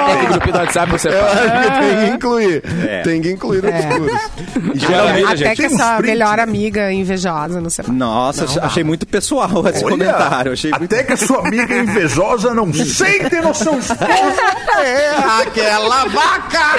[0.06, 1.80] Tem que grupinho do WhatsApp você fala.
[1.80, 2.62] tem que incluir.
[2.88, 3.02] É.
[3.02, 4.90] Tem que incluir no discurso.
[4.90, 5.56] Maravilha, Até gente.
[5.56, 6.06] que essa prints.
[6.10, 7.84] melhor amiga invejosa, não sei.
[7.88, 10.52] Nossa, achei muito pessoal esse Olha, comentário.
[10.52, 10.84] Achei muito...
[10.84, 14.02] até que a sua amiga invejosa não sente no seu esposo.
[14.82, 15.10] É
[15.42, 16.76] aquela vaca!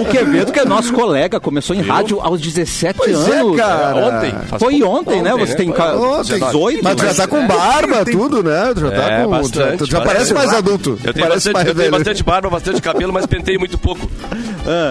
[0.00, 3.56] O Quevedo, que é nosso colega, começou em rádio aos 17 Pois é, anos.
[3.56, 3.96] cara.
[3.96, 4.32] Ontem.
[4.48, 5.32] faz Foi pouco- ontem, né?
[5.36, 6.38] Você tem ca- Ontem.
[6.38, 6.80] 18?
[6.82, 8.72] Mas tu já tá com barba, tudo, né?
[8.74, 9.30] Tu já tá É, com.
[9.30, 10.14] bastante, tu já bastante.
[10.14, 10.98] parece mais adulto.
[11.04, 14.10] Eu tenho, parece bastante, mais eu tenho bastante barba, bastante cabelo, mas pentei muito pouco.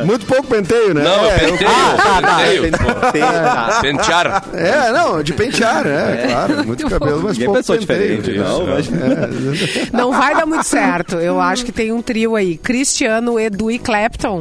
[0.05, 1.03] Muito pouco penteio, né?
[1.03, 1.69] Não, eu é, penteio.
[1.69, 2.71] Ah, tá, penteio.
[2.71, 3.79] Tá.
[3.81, 4.43] Pentear.
[4.53, 6.27] É, não, de pentear, né?
[6.27, 7.79] Claro, muito cabelo, mas Ninguém pouco penteio.
[7.79, 8.65] diferente, não.
[8.67, 11.15] mas- Não vai dar muito certo.
[11.15, 12.57] Eu acho que tem um trio aí.
[12.57, 14.39] Cristiano, Edu e Clapton.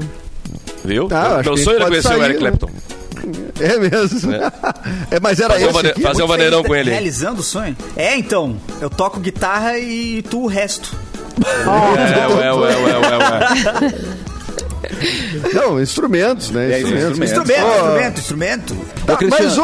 [0.85, 1.09] Viu?
[1.09, 2.51] Tá, Meu sonho era conhecer o sair, Eric né?
[2.51, 2.71] Clapton.
[3.61, 4.33] É mesmo.
[4.33, 5.19] É.
[5.21, 6.01] mas era Fazer esse vane- aqui?
[6.03, 6.91] fazer um vaneirão feliz com ele.
[6.91, 7.77] Realizando o sonho?
[7.97, 8.57] É, então.
[8.81, 10.95] Eu toco guitarra e tu o resto.
[11.41, 13.95] É, ué, ué, ué, ué, ué.
[15.55, 16.73] Não, instrumentos, né?
[16.73, 17.19] É, instrumentos.
[17.19, 18.77] Instrumento, Ó, instrumento, instrumento.
[19.07, 19.45] Tá, Cristiano.
[19.45, 19.59] mas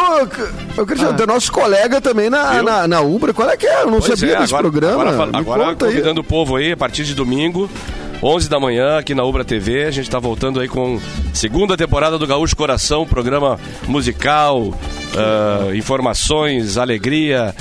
[0.78, 3.32] o, o Cristiano, tem nosso colega também na, na, na Ubra.
[3.34, 3.82] Qual é que é?
[3.82, 5.02] Eu não Pois sabia é, desse agora, programa.
[5.10, 5.92] Agora, Me agora conta aí.
[5.92, 7.68] convidando o povo aí, a partir de domingo,
[8.22, 9.84] 11 da manhã, aqui na Ubra TV.
[9.84, 11.00] A gente tá voltando aí com
[11.34, 14.72] segunda temporada do Gaúcho Coração, programa musical,
[15.16, 17.54] ah, informações, alegria.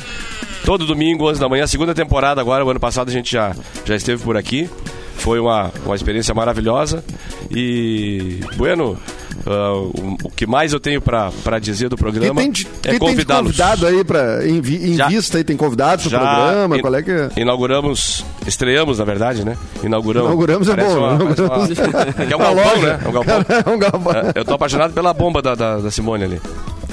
[0.66, 2.66] Todo domingo, 11 da manhã, segunda temporada agora.
[2.66, 4.70] O ano passado a gente já, já esteve por aqui.
[5.18, 7.04] Foi uma, uma experiência maravilhosa.
[7.52, 8.98] E, bueno,
[9.46, 12.66] ah, o, o que mais eu tenho pra pra dizer do programa tem, é quem
[12.84, 13.52] tem convidá-los.
[13.58, 15.44] convidado aí pra, em, em Já- vista aí?
[15.44, 16.78] Tem convidados pro programa?
[16.78, 17.30] in- Qual é que é?
[17.38, 19.58] Inauguramos, estreamos, na verdade, né?
[19.84, 20.28] Inauguramos.
[20.30, 21.40] Inauguramos é bom, uma- inauguramos.
[21.40, 21.86] uma-
[22.26, 23.00] É é um galpão, né?
[23.04, 23.46] É um galpão.
[23.66, 24.14] É um galpão.
[24.14, 26.42] É, Eu tô apaixonado pela bomba da, da, da Simone ali.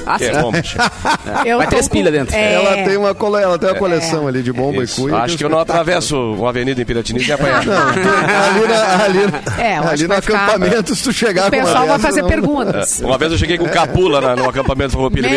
[0.06, 0.30] Ah, Que sim.
[0.30, 0.58] é bomba.
[1.46, 2.34] Eu Vai com- pilhas dentro.
[2.34, 3.42] É, Ela tem uma, cole...
[3.42, 5.00] ela tem uma coleção ali de bomba Isso.
[5.00, 5.16] e cuia.
[5.22, 7.58] Acho que eu não atravesso uma avenida em Piratini sem apanhar.
[7.60, 9.18] ali na, ali,
[9.58, 12.22] É, ali no vai ficar- acampamento, se tu chegar O com uma pessoal vai fazer
[12.22, 13.00] não- perguntas.
[13.00, 15.28] Uma vez eu cheguei com capula na, no acampamento Farroupilha.
[15.28, 15.36] Me,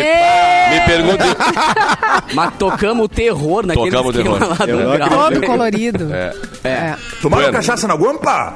[0.74, 1.26] me perguntem...
[2.34, 4.38] Mas tocamos o terror naquele Tocamos o terror.
[4.40, 5.08] lá do Eu não grau.
[5.30, 6.12] Todo colorido.
[6.14, 6.32] É.
[6.64, 6.94] É.
[7.22, 7.52] Tomaram Bueno.
[7.58, 8.54] cachaça na guampa?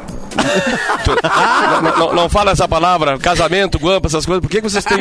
[1.04, 1.16] Tu-
[1.82, 4.40] não, não- não fala essa palavra, casamento, guampa, essas coisas.
[4.42, 4.98] Por que, que vocês têm.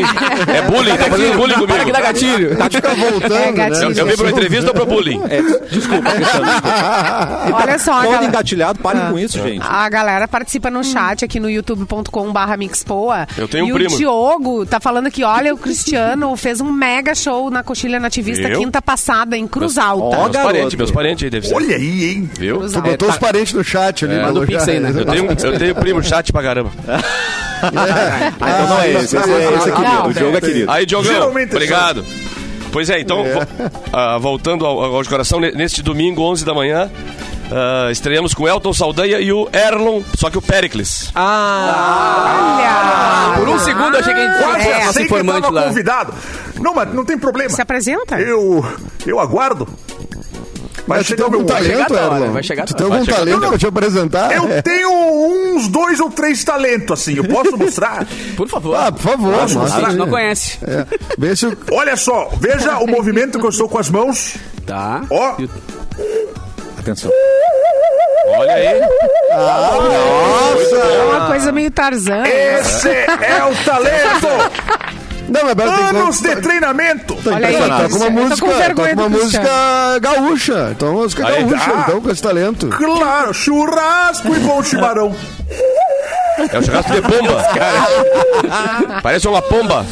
[0.53, 1.91] É bullying, tá fazendo bullying Para que comigo.
[1.91, 2.57] dá gatilho.
[2.57, 3.69] Tá fica voltando, É, né?
[3.69, 3.91] gatilho.
[3.91, 5.22] Eu, eu vim pra uma entrevista ou pro bullying?
[5.29, 6.46] É, desculpa, Cristiano.
[7.53, 9.65] Olha só, Todo galera, engatilhado, parem com isso, gente.
[9.68, 13.27] a galera participa no chat aqui no youtube.com/barra mixpoa.
[13.37, 13.94] Eu tenho um e primo.
[13.96, 18.48] o Diogo tá falando aqui: olha, o Cristiano fez um mega show na Coxilha Nativista
[18.48, 18.59] Viu?
[18.59, 20.18] quinta passada em Cruz Alta.
[20.18, 21.55] Ó, Meus parentes, meus parentes aí, deve ser.
[21.55, 22.29] Olha aí, hein?
[22.37, 22.70] Viu?
[22.70, 24.15] Tu botou os parentes no chat ali.
[24.15, 24.89] Manda o Malu, Pix aí, né?
[24.96, 26.70] Eu tenho, eu tenho primo chat pra caramba.
[27.62, 29.18] Ah, então não é esse.
[29.18, 29.94] Esse, é- esse é querido.
[29.94, 30.08] Não.
[30.08, 30.72] O Diogo é querido.
[30.72, 32.05] Aí, Diogão, Geralmente é obrigado.
[32.72, 33.42] Pois é, então, vo-
[33.92, 36.90] ah, voltando ao, ao de coração, ne- neste domingo, 11 da manhã,
[37.51, 41.12] ah, estreamos com o Elton Saldanha e o Erlon, só que o Pericles.
[41.16, 43.40] Ah, Olha!
[43.40, 44.79] Por um segundo eu achei que a gente Quase É.
[44.86, 45.64] nosso sei que tava lá.
[45.64, 46.14] convidado.
[46.62, 47.50] Não, mas não tem problema.
[47.50, 48.22] Se apresenta?
[48.22, 48.66] Eu,
[49.05, 49.68] eu aguardo.
[50.87, 52.31] Mas tu tem algum talento, a Erlon?
[52.31, 54.35] vai chegar a Tu tem algum talento pra te apresentar?
[54.35, 54.61] Eu É.
[54.61, 54.89] tenho
[55.53, 57.15] uns dois ou três talentos, assim.
[57.15, 58.05] Eu posso mostrar?
[58.35, 58.75] Por favor.
[58.75, 59.33] Ah, por favor.
[59.33, 59.96] a mostra gente aí.
[59.96, 60.57] não conhece.
[60.65, 60.85] É.
[61.18, 61.57] Vê se o...
[61.72, 64.35] Olha só, veja o movimento que eu estou com as mãos.
[64.65, 65.01] Tá.
[65.09, 65.35] Ó.
[66.79, 67.11] Atenção.
[68.37, 68.65] Olha aí.
[68.68, 68.87] É
[71.09, 72.24] uma coisa meio Tarzan.
[72.25, 74.27] Esse é o talento!
[75.29, 76.35] Não, mas tem Anos que...
[76.35, 77.18] de treinamento!
[77.25, 80.70] Olha aí, Tá com uma música, tá com uma música gaúcha.
[80.72, 81.83] Então, uma música Aí, gaúcha, tá.
[81.87, 82.68] então, com esse talento.
[82.68, 85.15] Claro, churrasco e bom chimarrão.
[86.51, 87.44] É o churrasco de pomba.
[89.03, 89.85] Parece uma pomba.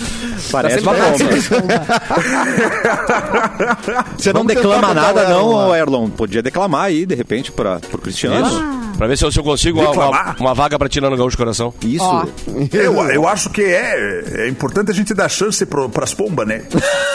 [0.52, 1.18] Parece uma bomba.
[4.18, 5.78] Você não Vamos declama nada, o não, lá.
[5.78, 6.10] Erlon?
[6.10, 8.48] Podia declamar aí, de repente, pra, pro Cristiano.
[8.48, 8.87] Isso.
[8.98, 11.38] Pra ver se eu, se eu consigo uma, uma, uma vaga pra tirar no gaúcho
[11.38, 11.74] coração.
[11.84, 12.04] Isso.
[12.04, 12.26] Ó.
[12.74, 16.64] Eu, eu acho que é, é importante a gente dar chance pro, pras pombas, né?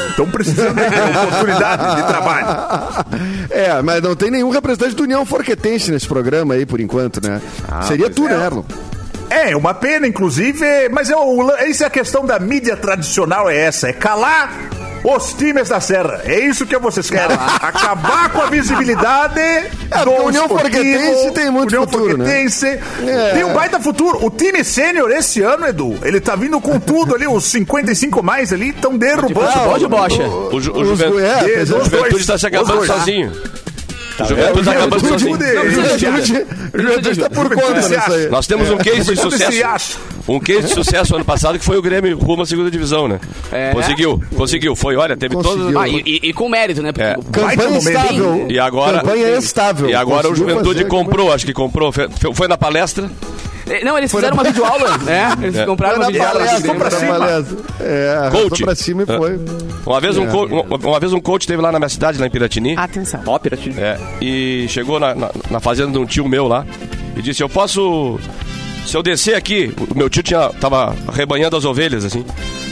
[0.08, 3.02] Estão precisando de oportunidade de trabalho.
[3.50, 7.40] É, mas não tem nenhum representante do União Forquetense nesse programa aí, por enquanto, né?
[7.82, 8.62] Seria tu, né, Erlon?
[9.32, 13.56] É, uma pena, inclusive, mas é o, essa é a questão da mídia tradicional, é
[13.56, 14.52] essa, é calar
[15.02, 16.20] os times da Serra.
[16.24, 17.36] É isso que vocês querem.
[17.60, 22.24] Acabar com a visibilidade É, do União Forquetense tem muito União futuro, né?
[22.24, 22.66] Forquetense
[23.06, 23.30] É.
[23.34, 24.24] Tem um baita futuro.
[24.24, 28.52] O time sênior esse ano, Edu, ele tá vindo com tudo ali, os 55 mais
[28.52, 29.50] ali, estão derrubando.
[29.50, 30.22] Futebol de bocha.
[30.24, 33.32] O, Ju- o Os- Juventude, é, o dois, Juventude está se acabando sozinho.
[34.24, 35.70] Juventude tá acabando Juventude, sozinho.
[35.98, 38.28] Juventude, Juventude tá por conta Juventude nisso aí.
[38.28, 39.66] Nós temos um case de sucesso.
[39.66, 39.98] acha.
[40.28, 43.18] Um case de sucesso ano passado que foi o Grêmio rumo à segunda divisão, né?
[43.50, 43.72] É.
[43.72, 44.76] Conseguiu, conseguiu.
[44.76, 45.76] Foi, olha, teve todo.
[45.78, 46.92] Ah, e, e- com mérito, né?
[46.92, 47.16] Porque É.
[47.18, 48.46] o- Campanha estável.
[48.48, 49.90] E agora- Campanha estável.
[49.90, 51.92] E agora o Juventude comprou, acho que comprou.
[52.34, 53.10] Foi na palestra.
[53.68, 55.32] Eh, Não, eles fizeram uma videoaula, né?
[55.40, 55.64] Eles É.
[55.66, 56.42] compraram Foi uma videoaula.
[56.42, 57.16] Arrastou pra cima.
[57.80, 58.62] É, arrastou Coach.
[58.64, 59.40] pra cima e foi.
[59.86, 62.26] Uma vez, um co- uma, uma vez um coach teve lá na minha cidade, lá
[62.26, 62.76] em Piratini.
[62.76, 63.20] Atenção.
[63.26, 63.74] Ó, Piratini.
[63.78, 66.64] É, e chegou na, na, na fazenda de um tio meu lá
[67.16, 68.18] e disse: Eu posso.
[68.86, 72.24] Se eu descer aqui, o meu tio tinha, tava rebanhando as ovelhas, assim.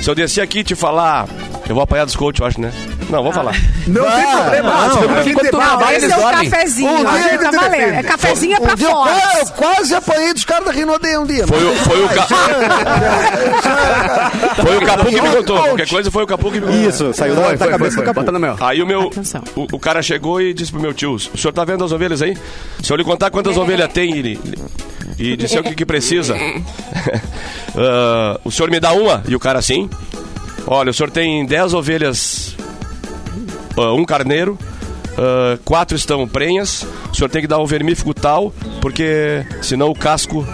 [0.03, 1.27] Se eu descer aqui e te falar.
[1.69, 2.73] Eu vou apanhar dos coach, eu acho, né?
[3.09, 3.55] Não, vou falar.
[3.87, 4.89] Não tem problema.
[4.89, 6.91] não, Não, quando tu Não, trabalha, esse é o cafezinho.
[6.91, 7.95] Um Ah, dia tá ele valendo.
[7.95, 9.11] É cafezinho pra Um fora.
[9.39, 11.47] eu quase apanhei dos caras da Rinodê um dia.
[11.47, 12.27] Foi, o- foi o, ca...
[14.63, 15.63] foi o Capu que me contou.
[15.63, 16.89] Qualquer coisa foi o Capu que me contou.
[16.89, 18.21] Isso, saiu da, da cabeça do capô.
[18.21, 18.57] Bota no meu.
[18.61, 19.11] Aí o meu.
[19.57, 22.21] O, o cara chegou e disse pro meu tio: O senhor tá vendo as ovelhas
[22.23, 22.37] aí?
[22.83, 24.39] Se eu lhe contar quantas ovelhas tem e,
[25.21, 26.35] e disser o que, que precisa,
[27.77, 29.23] ah, o senhor me dá uma?
[29.29, 29.89] E o cara assim:
[30.67, 32.57] Olha, o senhor tem 10 ovelhas,
[33.77, 34.59] ah, um carneiro.
[35.19, 39.95] ah, quatro estão prenhas, o senhor tem que dar um vermífugo tal, porque senão o
[39.95, 40.45] casco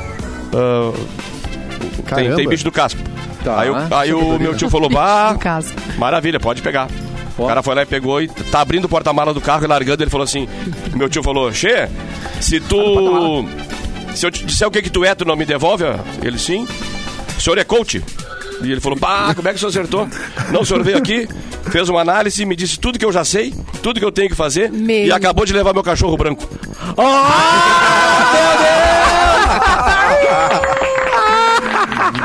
[2.16, 3.00] tem, tem bicho do casco.
[3.44, 3.60] Tá.
[3.60, 5.34] Aí, o- aí o meu tio falou: Bah.
[5.98, 6.88] Maravilha, pode pegar.
[7.38, 10.02] O cara foi lá e pegou e tá abrindo o porta-mala do carro e largando.
[10.02, 10.48] Ele falou assim:
[10.94, 11.88] Meu tio falou, Xê,
[12.40, 13.44] se tu.
[14.16, 15.84] Se eu te disser o que que tu é, tu não me devolve?
[16.22, 16.66] Ele sim.
[17.36, 18.02] O senhor é coach?
[18.62, 20.08] E ele falou: Pá, como é que o senhor acertou?
[20.50, 21.28] Não, o senhor veio aqui,
[21.70, 23.52] fez uma análise, me disse tudo que eu já sei,
[23.82, 25.06] tudo que eu tenho que fazer Meu.
[25.06, 26.48] e acabou de levar meu cachorro branco.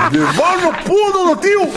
[0.09, 1.69] Devolve o pulo no tio.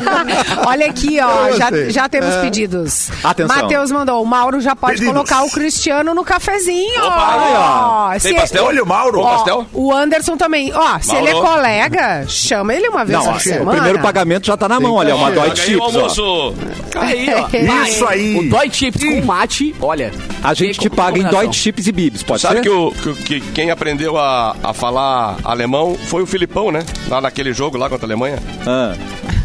[0.66, 1.52] Olha aqui, ó.
[1.56, 3.10] Já, já temos pedidos.
[3.22, 3.56] Atenção.
[3.56, 4.22] Matheus mandou.
[4.22, 5.12] O Mauro já pode Pedidos.
[5.12, 7.04] colocar o Cristiano no cafezinho.
[7.04, 8.10] Opa, aí, ó.
[8.10, 8.64] Tem Se- pastel?
[8.64, 9.20] Olha o Mauro.
[9.20, 9.66] Ó, pastel?
[9.72, 10.72] O Anderson também.
[10.74, 11.48] Ó, se ele é Mauro.
[11.48, 13.70] colega, chama ele uma vez Não, por ó, semana.
[13.70, 15.84] o primeiro pagamento já tá na mão, olha, uma Dói Paga aí o Chips, ó.
[15.98, 16.54] almoço.
[16.96, 17.84] Aí, ó.
[17.86, 18.38] Isso aí.
[18.38, 20.12] O Dói Chips com mate, olha.
[20.42, 21.24] A gente te paga em.
[21.24, 22.62] Dói Chips e Bibs, pode Sabe ser?
[22.62, 26.84] que, que, que quem aprendeu a, a falar alemão foi o Filipão, né?
[27.08, 28.38] Lá naquele jogo lá contra a Alemanha.
[28.66, 28.94] Ah.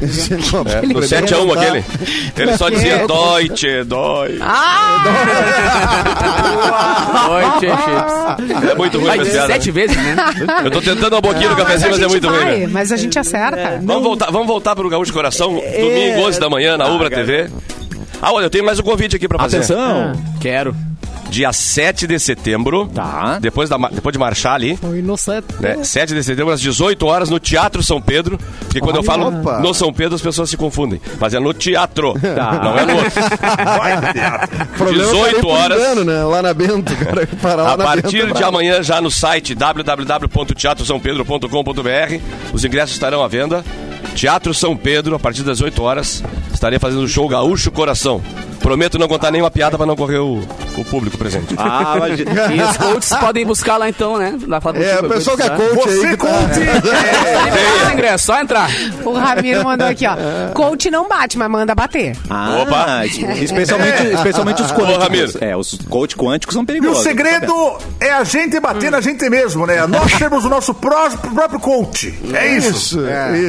[0.01, 1.83] É, no 7x1 aquele.
[2.37, 4.39] Ele só dizia Deutsche, Doi.
[7.27, 8.69] Dói Chips.
[8.71, 9.47] É muito ruim Vai essa piada.
[9.53, 10.15] sete vezes, né?
[10.63, 12.45] Eu tô tentando uma boquinha no cafezinho, mas é muito ruim.
[12.45, 12.67] né?
[12.67, 13.79] Mas a gente acerta.
[13.83, 17.49] Vamos voltar, vamos voltar pro Gaúcho Coração, domingo, 11 da manhã, na Ubra TV.
[18.21, 19.57] Ah, olha, eu tenho mais um convite aqui pra fazer.
[19.57, 20.13] Atenção.
[20.39, 20.75] Quero.
[21.35, 23.39] Dia 7 de setembro, Tá.
[23.41, 25.47] depois, da, depois de marchar ali, Foi inocente.
[25.59, 25.83] né?
[25.83, 28.39] 7 de setembro, às 18 horas, no Teatro São Pedro.
[28.61, 29.59] Porque quando eu falo Opa.
[29.59, 31.01] no São Pedro, as pessoas se confundem.
[31.19, 32.13] Mas é no teatro,
[32.63, 33.11] não é no outro.
[33.77, 34.65] Vai, teatro.
[34.77, 35.77] Problema 18 tá ali por horas.
[35.77, 36.23] engano, né?
[36.23, 37.27] Lá na Bento, cara.
[37.41, 38.47] Parar lá A na partir Bento, é de brabo.
[38.47, 42.19] amanhã, já no site www.teatrosampedro.com.br,
[42.53, 43.61] os ingressos estarão à venda.
[44.15, 48.21] Teatro São Pedro, a partir das 8 horas, estarei fazendo o show Gaúcho Coração.
[48.65, 50.39] Prometo não contar nenhuma piada para não correr o,
[50.75, 51.53] o público presente.
[51.55, 52.19] Ah, mas...
[52.51, 54.35] E os coaches podem buscar lá então, né?
[54.47, 56.25] Pra É, o pessoal que é coach Você, aí que tá...
[56.27, 56.59] conte.
[57.85, 58.67] Tem ingresso, só entrar.
[59.03, 60.15] O Ramiro mandou aqui, ó.
[60.53, 62.15] Coach não bate, mas manda bater.
[62.29, 63.05] Ah, Opa.
[63.05, 65.03] es- especialmente, especialmente os quânticos.
[65.03, 65.31] Ramiro.
[65.41, 67.03] É, os coach quânticos são E o perigosos.
[67.03, 67.53] segredo
[67.99, 69.85] é a gente bater na gente mesmo, né?
[69.85, 72.13] Nós temos o nosso pró- próprio coach.
[72.33, 72.69] É isso.
[72.69, 72.99] Isso,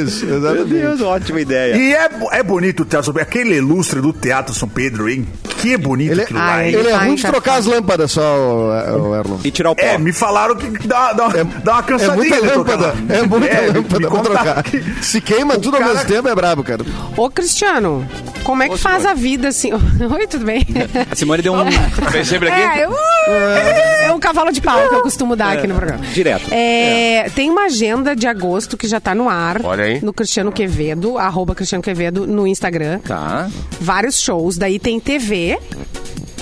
[0.05, 0.69] isso, Meu exatamente.
[0.75, 1.75] Deus, ótima ideia.
[1.77, 5.27] E é, é bonito o teatro, aquele ilustre do Teatro São Pedro, hein?
[5.59, 6.75] Que bonito Ele, aquilo Ah, lá, hein?
[6.75, 9.39] ele é ruim de tá trocar as lâmpadas só, o, o Erlon.
[9.45, 9.83] E tirar o pó.
[9.83, 12.17] É, me falaram que dá, dá, dá uma É cansadinha.
[12.17, 14.63] muita de trocar lâmpada, é muita me lâmpada pra trocar.
[14.63, 16.85] que- Se queima tudo ao cara- mesmo tempo, é brabo, cara.
[17.17, 18.07] Ô, Cristiano,
[18.45, 19.73] como é que faz a vida assim?
[19.73, 20.65] Oi, tudo bem?
[21.11, 21.65] A Simone deu um...
[22.25, 22.61] Sempre aqui?
[22.81, 22.95] É, eu,
[24.03, 26.05] é um cavalo de pau que eu costumo dar aqui no programa.
[26.13, 26.47] Direto.
[26.51, 29.61] É, Tem uma agenda de agosto que já tá no ar.
[29.65, 30.01] Olha aí.
[30.05, 33.01] No Cristiano Quevedo, arroba Cristiano Quevedo no Instagram.
[33.01, 33.49] Tá.
[33.81, 34.57] Vários shows.
[34.57, 35.59] Daí tem TV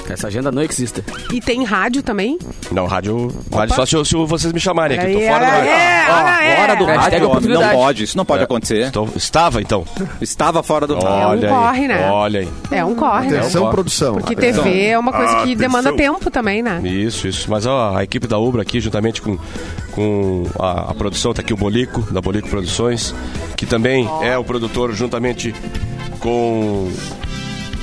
[0.08, 1.02] Essa agenda não existe.
[1.32, 2.38] e tem rádio também.
[2.70, 5.12] Não, rádio, rádio só se, se vocês me chamarem aqui.
[5.12, 5.68] Tô Aí, fora do rádio.
[5.70, 6.56] é, olha, é.
[6.56, 7.48] Fora do rádio, homem.
[7.50, 8.04] Não pode.
[8.04, 8.86] Isso não pode acontecer.
[8.86, 9.84] Estou- estava, então.
[10.20, 11.08] Estava fora do rádio.
[11.28, 11.54] Olha aí.
[11.54, 12.10] corre, né?
[12.10, 12.48] Olha aí.
[12.70, 13.38] É um corre, né?
[13.38, 14.14] Atenção, produção.
[14.16, 15.56] Porque TV é uma coisa que Atenção.
[15.56, 16.80] demanda tempo também, né?
[16.84, 17.50] Isso, isso.
[17.50, 19.38] Mas ó, a equipe da Ubra aqui, juntamente com,
[19.92, 23.14] com a, a produção, tá aqui o Bolico, da Bolico Produções,
[23.56, 25.54] que também é o produtor juntamente
[26.20, 26.90] com.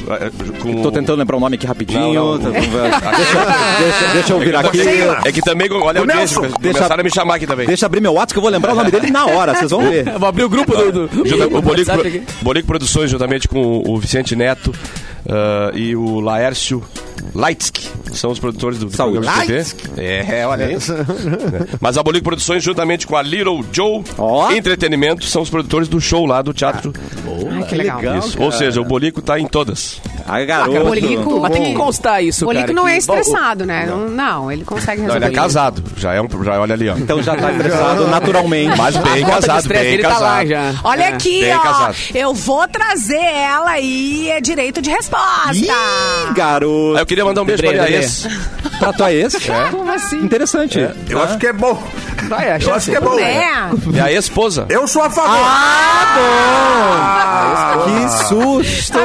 [0.10, 0.30] É,
[0.62, 2.14] com Tô tentando lembrar o nome aqui rapidinho.
[2.14, 2.52] Não, não.
[2.52, 4.82] Deixa, deixa- deixa eu vir aqui.
[5.26, 7.68] É que também, olha, O Nelson, começaram a me chamar aqui também.
[7.68, 9.72] Deixa eu abrir meu WhatsApp que eu vou lembrar o nome dele na hora, vocês
[9.72, 10.08] vão ver.
[10.08, 11.08] Eu vou abrir o grupo do.
[11.08, 11.92] do, Junta- o Bolico.
[12.42, 14.74] Bolico Produções, juntamente com o Vicente Neto
[15.30, 16.84] ah, e o Laércio
[17.36, 17.88] Leitsky.
[18.14, 19.20] são os produtores do Saúde.
[19.20, 19.66] programa de TV.
[19.98, 20.78] É, olha aí.
[21.80, 24.52] Mas a Bolico Produções, juntamente com a Little Joe Ó.
[24.52, 26.92] Entretenimento, são os produtores do show lá do teatro.
[27.71, 28.17] Que legal.
[28.19, 28.41] Isso.
[28.41, 29.99] Ou seja, o Bolico tá em todas.
[30.27, 30.79] Ai, garoto.
[30.84, 32.73] Bolico, Mas tem que constar isso, Bolico cara.
[32.73, 33.86] não é que- estressado, né?
[33.88, 35.25] Não, não, ele consegue Não, resolver.
[35.27, 35.84] ele é casado.
[35.97, 36.27] Já é um.
[36.43, 36.95] Já olha ali, ó.
[36.97, 38.77] Então já tá estressado naturalmente.
[38.77, 40.21] Mas bem A de casado, estresse bem dele tá casado.
[40.23, 40.73] lá já.
[40.84, 41.07] Olha É.
[41.13, 41.60] aqui, bem ó.
[41.60, 41.95] casado.
[42.13, 45.53] Eu vou trazer ela e é direito de resposta.
[45.55, 45.67] Ih,
[46.36, 46.95] garoto.
[46.95, 48.27] Aí eu queria mandar um beijo pra minha Debreia, ex.
[48.82, 49.36] Pra tua ex?
[49.72, 50.17] Como assim?
[50.24, 50.80] Interessante.
[51.08, 51.82] Eu acho que é bom.
[52.28, 53.20] Vai, acho Eu acho que é bom.
[53.20, 53.70] É.
[53.86, 54.65] Minha ex-esposa.
[54.70, 55.38] Eu sou a favor.
[57.86, 58.98] Que susto!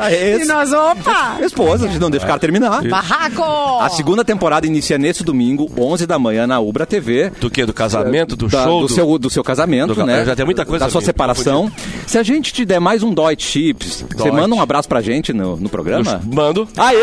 [0.00, 0.48] A E ex.
[0.48, 1.36] nós, opa!
[1.40, 2.82] Esposa, não deixa o cara terminar.
[2.84, 3.42] Barraco!
[3.80, 7.30] A segunda temporada inicia nesse domingo, 11 da manhã, na Ubra TV.
[7.40, 7.64] Do quê?
[7.66, 8.36] Do casamento?
[8.36, 8.80] Do Da- show?
[8.82, 10.24] do, seu, do seu casamento, do- né?
[10.24, 11.70] já tem muita coisa Da sua ali, separação.
[12.06, 14.40] Se a gente te der mais um Dói Chips, você Dói.
[14.40, 16.20] manda um abraço pra gente no, no programa?
[16.24, 16.68] Mando.
[16.76, 16.96] Aê!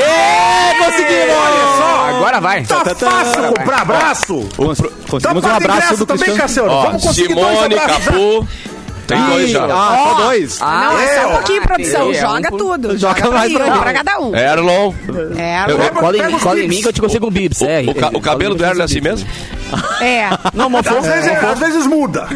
[0.78, 1.43] Conseguimos!
[1.44, 2.10] Olha só.
[2.18, 2.64] Agora vai.
[2.64, 4.50] Tá fácil comprar abraço.
[4.56, 4.80] Cons-
[5.10, 6.40] Conseguimos um abraço do também, Cristiano.
[6.42, 6.72] Cassiano.
[6.72, 8.06] Ó, Vamos conseguir dois Simone, abraços.
[8.06, 8.48] Capu.
[9.06, 9.66] Tem dois Ih, já.
[9.66, 10.60] Ah, só dois.
[10.62, 12.10] Não, é só um É, pouquinho, produção.
[12.10, 12.98] é, Joga um tudo.
[12.98, 14.36] Joga Joga mais pra, pra mim, pra cada um.
[14.36, 14.94] Erlon.
[15.38, 15.90] É, Pega-
[16.40, 17.62] Cola em, mim que eu te consigo um bibs.
[17.62, 19.28] É, O, ca- o cabelo do Erlon é assim mesmo?
[20.02, 20.30] É.
[20.54, 20.98] Não, mofou.
[21.00, 22.28] Às vezes, às vezes muda.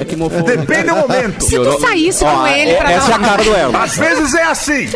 [0.00, 0.42] É que mofou.
[0.42, 1.44] Depende do momento.
[1.44, 3.78] Se tu saísse com ele pra Essa é dar a cara do Elmo.
[3.78, 4.88] Às vezes é assim.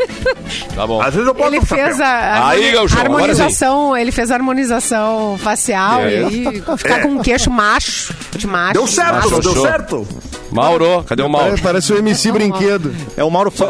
[0.74, 1.00] Tá bom.
[1.00, 5.38] Às vezes eu boto Ele um fez a Aí, Gauchão, harmonização, ele fez a harmonização
[5.38, 6.22] facial É.
[6.30, 8.74] e aí ficar com um queixo macho, de macho.
[8.74, 9.62] Deu certo, deu show.
[9.66, 10.08] certo?
[10.50, 11.56] Mauro, cadê o Mauro?
[11.62, 12.94] Parece, o MC Brinquedo.
[13.16, 13.50] É o Mauro.
[13.50, 13.68] fa-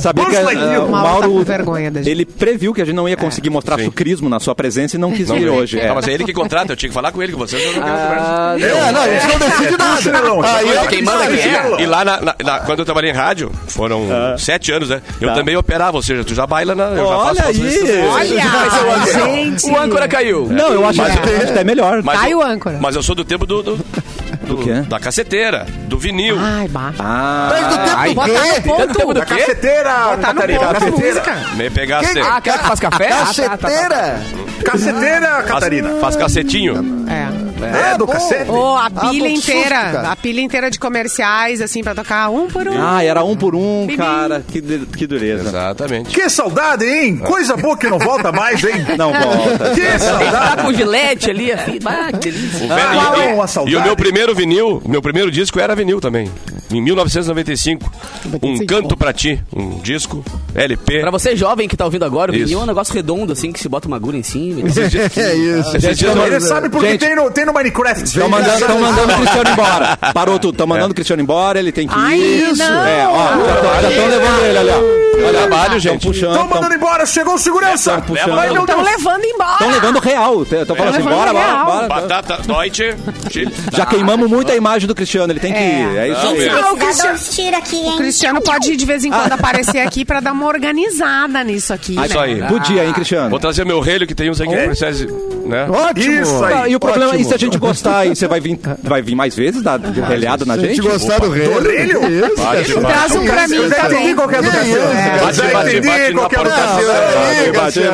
[0.00, 1.30] Sabia que é, é, o Mauro tá Mauro.
[1.30, 2.10] com vergonha da gente.
[2.10, 3.84] Ele previu que a gente não ia conseguir mostrar Sim.
[3.86, 5.78] sucrismo na sua presença e não quis vir hoje.
[5.78, 5.88] É.
[5.88, 7.62] Não, mas é ele que contrata, eu tinha que falar com ele, com vocês.
[7.62, 7.86] Eu não.
[7.88, 10.02] Ah, É, não, a gente não decide nada.
[10.02, 10.42] Chinelão.
[10.42, 11.82] Aí, Olha, quem manda quem é.
[11.82, 14.06] E lá, na- na- na- quando eu trabalhei em rádio, foram
[14.38, 15.02] sete anos, né?
[15.20, 15.34] Eu Tá.
[15.34, 18.08] também operava, ou seja, tu já baila, na, eu já faço Olha faço isso também.
[18.08, 19.66] Olha, gente.
[19.70, 20.46] O âncora caiu.
[20.50, 22.02] Não, eu acho, que até melhor.
[22.02, 22.78] Mas Cai eu- o âncora.
[22.80, 23.78] Mas eu sou do tempo do,
[24.48, 24.80] do, do- quê?
[24.88, 26.36] da caceteira, do vinil.
[26.38, 26.92] Ai, bah.
[26.98, 28.60] Ah, Mas do tempo Ai, do Botar no quê?
[28.60, 29.14] Tanto tempo ponto.
[29.14, 29.36] do Da quê?
[29.36, 30.58] caceteira, Botar no Catarina.
[30.60, 31.14] ponto Caceteira.
[31.14, 31.36] música.
[31.56, 32.18] Me pegaste.
[32.20, 33.10] Ah, aquela que faz café?
[33.12, 33.56] Ah, tá, tá, tá.
[33.68, 34.20] Caceteira.
[34.64, 35.90] Caceteira, Catarina.
[36.00, 36.97] faz cacetinho.
[37.10, 37.92] É.
[37.92, 38.12] É, do bom.
[38.12, 38.50] cacete.
[38.50, 39.76] Ô, a Ah, pilha tô inteira.
[39.80, 40.10] susto, cara.
[40.12, 42.74] a pilha inteira de comerciais, assim, pra tocar um por um.
[42.80, 44.44] ah, era um por um, cara.
[44.46, 45.48] Que, de- que dureza.
[45.48, 46.10] Exatamente.
[46.10, 47.16] Que saudade, hein?
[47.18, 48.86] Coisa boa que não volta mais, hein?
[48.96, 49.70] Não volta.
[49.74, 50.62] Que Tá saudade.
[50.62, 51.78] com gilete ali, assim.
[51.84, 52.64] Ah, que delícia.
[52.64, 53.76] O velho- qual e- é uma e, saudade?
[53.76, 56.30] o meu primeiro vinil, meu primeiro disco era vinil também.
[56.70, 57.90] Em 1995.
[58.42, 59.42] Um Canto Pra Ti.
[59.54, 60.22] Um disco,
[60.54, 61.00] LP.
[61.00, 62.44] Pra você jovem que tá ouvindo agora, o Isso.
[62.44, 64.62] vinil é um negócio redondo, assim, que se bota uma agulha em cima.
[65.18, 65.76] É isso.
[65.76, 67.00] Esses dias Ele sabe porque Gente.
[67.00, 68.04] tem no, tem no Minecraft.
[68.04, 69.96] Estão mandando, tão mandando o Cristiano embora.
[70.12, 70.52] Parou tudo.
[70.54, 72.56] Estão mandando o Cristiano embora, ele tem que Ai, ir.
[72.56, 72.84] não.
[72.86, 74.98] É, ó, já estão levando ele, olha.
[75.18, 76.06] Olha, Trabalho, Estão gente.
[76.06, 76.30] puxando.
[76.30, 78.00] Estão Estão mandando embora, chegou o segurança.
[78.02, 78.38] puxando.
[78.38, 78.88] Ai, meu Estão Deus.
[78.96, 79.52] levando embora.
[79.52, 80.42] Estão levando real.
[80.42, 81.66] Estão falando assim, levando bora, bora, real.
[81.66, 81.88] bora.
[81.88, 82.94] Batata Deutsche.
[83.76, 85.62] Já queimamos muito a imagem do Cristiano, ele tem que É.
[85.80, 85.96] ir.
[85.98, 86.38] É isso Não, aí.
[86.38, 87.94] ele- Ah, o Cristiano, tiros aqui, hein?
[87.94, 91.96] o Cristiano pode de vez em quando aparecer aqui pra dar uma organizada nisso aqui,
[91.96, 92.06] Ah, né?
[92.06, 92.42] Isso aí.
[92.42, 93.30] Podia, hein, Cristiano?
[93.30, 95.06] Vou trazer meu relho que tem uns aí que precisa,
[95.48, 95.66] né?
[95.68, 96.22] Ótimo.
[96.22, 96.54] Isso aí.
[96.54, 97.24] Ah, e o problema é, Ótimo.
[97.28, 100.54] se a gente gostar, e você vai vir, vai vir mais vezes dar relhada na
[100.54, 100.88] Se a gente gente?
[100.88, 101.48] gostar do rei.
[101.48, 102.00] Orelho?
[102.08, 102.80] Isso.
[102.80, 104.14] Traz um pra mim também.
[104.14, 104.48] qual que é do.
[104.50, 106.20] Bate, bate, bate na é do
[107.58, 107.90] Eu tinha,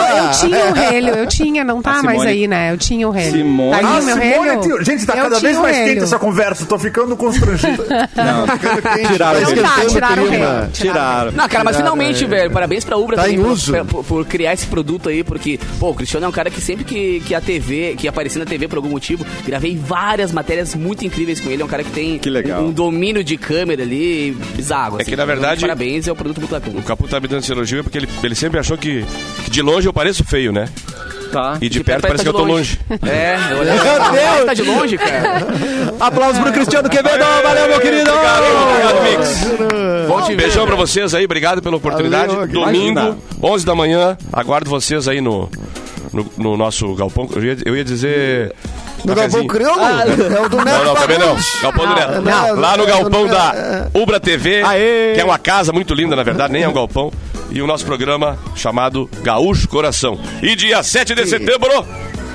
[0.00, 0.24] lá.
[0.24, 2.72] eu tinha um relho, eu tinha, não tá mais aí, né?
[2.72, 3.32] Eu tinha um relho.
[3.32, 4.60] Simone- Tá aí Ah, o meu Simone, relho?
[4.60, 4.84] tio.
[4.84, 6.02] Gente, tá cada vez mais quente relho.
[6.04, 6.64] essa conversa.
[6.66, 7.84] Tô ficando constrangido.
[9.08, 10.46] Tiraram, Não esquentando tiraram o o clima.
[10.60, 10.70] relho.
[10.72, 11.32] Tiraram.
[11.32, 13.84] Não, cara, mas finalmente, velho, parabéns pra Ubra Tá também em por, uso.
[13.86, 16.84] por- por criar esse produto aí, porque, pô, o Cristiano é um cara que sempre
[16.88, 21.04] que, que a TV, que aparecia na TV por algum motivo, gravei várias matérias muito
[21.04, 21.62] incríveis com ele.
[21.62, 22.30] É um cara que tem Que.
[22.30, 24.96] Um, um domínio de câmera ali bizarro.
[24.96, 25.10] assim.
[25.10, 26.78] que, na verdade- Parabéns, é um produto muito bacana.
[26.78, 29.04] O Capu tá me dando esse elogio porque ele, ele sempre achou que,
[29.44, 30.68] que de longe eu pareço feio, né?
[31.30, 31.58] Tá.
[31.60, 32.78] E de perto parece que eu tô longe.
[33.06, 33.72] É, eu olhei.
[33.74, 34.46] Meu Deus!
[34.46, 35.46] Tá de longe, cara.
[36.00, 37.24] Aplausos pro Cristiano Quevedo.
[37.42, 38.10] Valeu, meu querido.
[38.10, 40.08] Obrigado, Mix.
[40.08, 40.36] Bom te ver.
[40.42, 42.34] Beijão pra vocês aí, obrigado pela oportunidade.
[42.34, 43.18] Valeu, Domingo, imagina.
[43.42, 45.50] 11 da manhã, aguardo vocês aí no,
[46.12, 47.28] no, no nosso galpão.
[47.34, 48.54] Eu ia, eu ia dizer.
[49.04, 49.46] No Galpão.
[49.46, 49.80] Crioulo?
[49.80, 51.36] É o do Neto Não, não, também não.
[51.62, 52.20] Galpão do Neto.
[52.20, 52.54] não.
[52.56, 55.12] Lá no galpão da Ubra TV, Aê.
[55.14, 57.12] que é uma casa muito linda, na verdade, nem é um galpão.
[57.50, 60.18] E o nosso programa chamado Gaúcho Coração.
[60.42, 61.86] E dia 7 de setembro,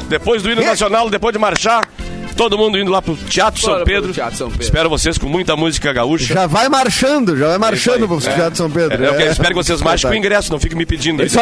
[0.07, 1.88] depois do hino nacional, depois de marchar,
[2.36, 4.12] Todo mundo indo lá pro Teatro São pro Pedro.
[4.13, 4.63] Teatro São Pedro.
[4.63, 6.34] Espero vocês com muita música gaúcha.
[6.34, 8.34] Já vai marchando, já vai marchando pro É.
[8.34, 9.04] Teatro São Pedro.
[9.04, 9.28] É, eu É.
[9.28, 11.30] espero que vocês marchem com o ingresso, não fiquem me pedindo aí.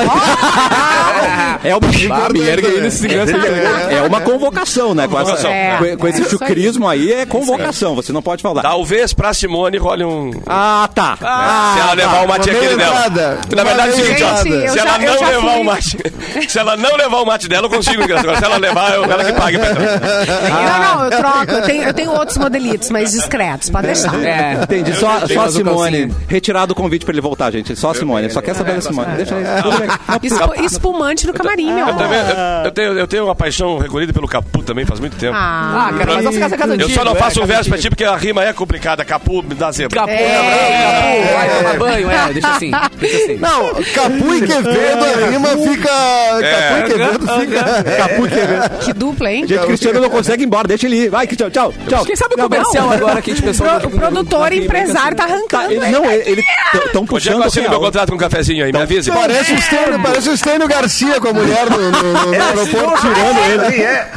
[1.64, 3.06] É uma, ingresso.
[3.08, 5.08] é uma convocação, né?
[5.08, 5.52] Com, essa- Convocação.
[5.52, 5.78] É.
[5.92, 6.48] com- com esse Isso aí.
[6.50, 8.62] chucrismo aí é convocação, você não pode falar.
[8.64, 10.32] Talvez pra Simone role um.
[10.48, 11.18] Ah, tá.
[11.18, 13.10] se ela levar o mate aquele dela.
[13.56, 14.32] Na verdade é o seguinte, ó.
[14.32, 15.98] Eu Se ela eu não levar o mate.
[16.50, 18.22] Se ela não levar o mate dela, eu consigo o ingresso.
[18.24, 19.60] Agora, se ela levar, eu ela que paga.
[19.60, 20.02] pra ela.
[20.82, 21.52] Não, eu troco.
[21.52, 24.14] Eu tenho, eu tenho outros modelitos, mais discretos, pode deixar.
[24.24, 24.54] É.
[24.64, 24.94] Entendi.
[24.96, 26.14] Só, só Simone.
[26.28, 27.76] Retirado o convite pra ele voltar, gente.
[27.76, 28.30] Só a Simone.
[28.30, 29.16] Só quer saber da Simone.
[29.16, 29.44] Deixa aí.
[29.62, 29.90] Tudo bem.
[30.24, 31.98] Espu- espumante no camarim, meu Eu, amor.
[32.04, 35.34] também, eu, eu tenho, eu tenho uma paixão recolhida pelo Capu também faz muito tempo.
[35.36, 36.94] Ah, Ah, cara, mas nossa casa é casa eu antiga.
[36.94, 37.82] só não é, faço casa verso pra antiga.
[37.82, 39.04] ti porque a rima é complicada.
[39.06, 40.00] Capu me dá zebra.
[40.02, 42.72] Capu, Capu, vai tomar banho, é, deixa assim.
[43.02, 43.38] Deixa assim.
[43.38, 45.90] Não, Capu e Quevedo, a rima fica.
[45.90, 47.84] Capu e Quevedo fica.
[47.98, 48.78] Capu Quevedo.
[48.86, 49.48] que dupla, hein?
[49.48, 50.68] Gente, Cristiano não consegue ir embora.
[50.72, 51.10] Deixa ele ir.
[51.10, 51.52] Vai, Cristiano.
[51.52, 52.06] Tchau, tchau.
[52.06, 53.68] Quem sabe o comercial agora que a gente pensou...
[53.68, 55.74] Pro- o produtor empresário tá Tá, arrancando.
[55.74, 55.92] ele, ele.
[55.92, 56.44] não, ele
[56.86, 58.72] estão Onde é que eu puxando meu contrato com um cafezinho aí?
[58.72, 59.12] Me avise.
[59.12, 63.70] Parece o parece o Stênio Garcia com a mulher no, no, no, no aeroporto tirando
[63.70, 63.84] ele.
[63.84, 64.12] É.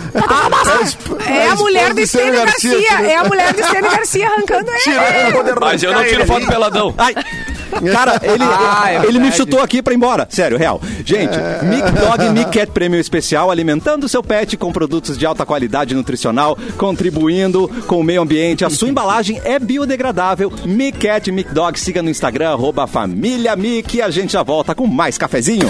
[1.26, 2.78] É a mulher do Estênio Garcia.
[3.02, 5.54] É a mulher do Estênio Garcia arrancando ele.
[5.60, 6.94] Mas eu não tiro foto peladão.
[6.96, 7.14] Ai.
[7.92, 10.26] Cara, ele, Ah, é ele me chutou aqui pra ir embora.
[10.30, 10.80] Sério, real.
[11.04, 15.94] Gente, Mic Dog Mic Cat Prêmio Especial, alimentando seu pet com produtos de alta qualidade
[15.94, 18.64] nutricional, contribuindo com o meio ambiente.
[18.64, 20.52] A sua embalagem é biodegradável.
[20.64, 23.96] Mic Cat Mic Dog, siga no Instagram, arroba família Mic.
[23.96, 25.68] E a gente já volta com mais cafezinho.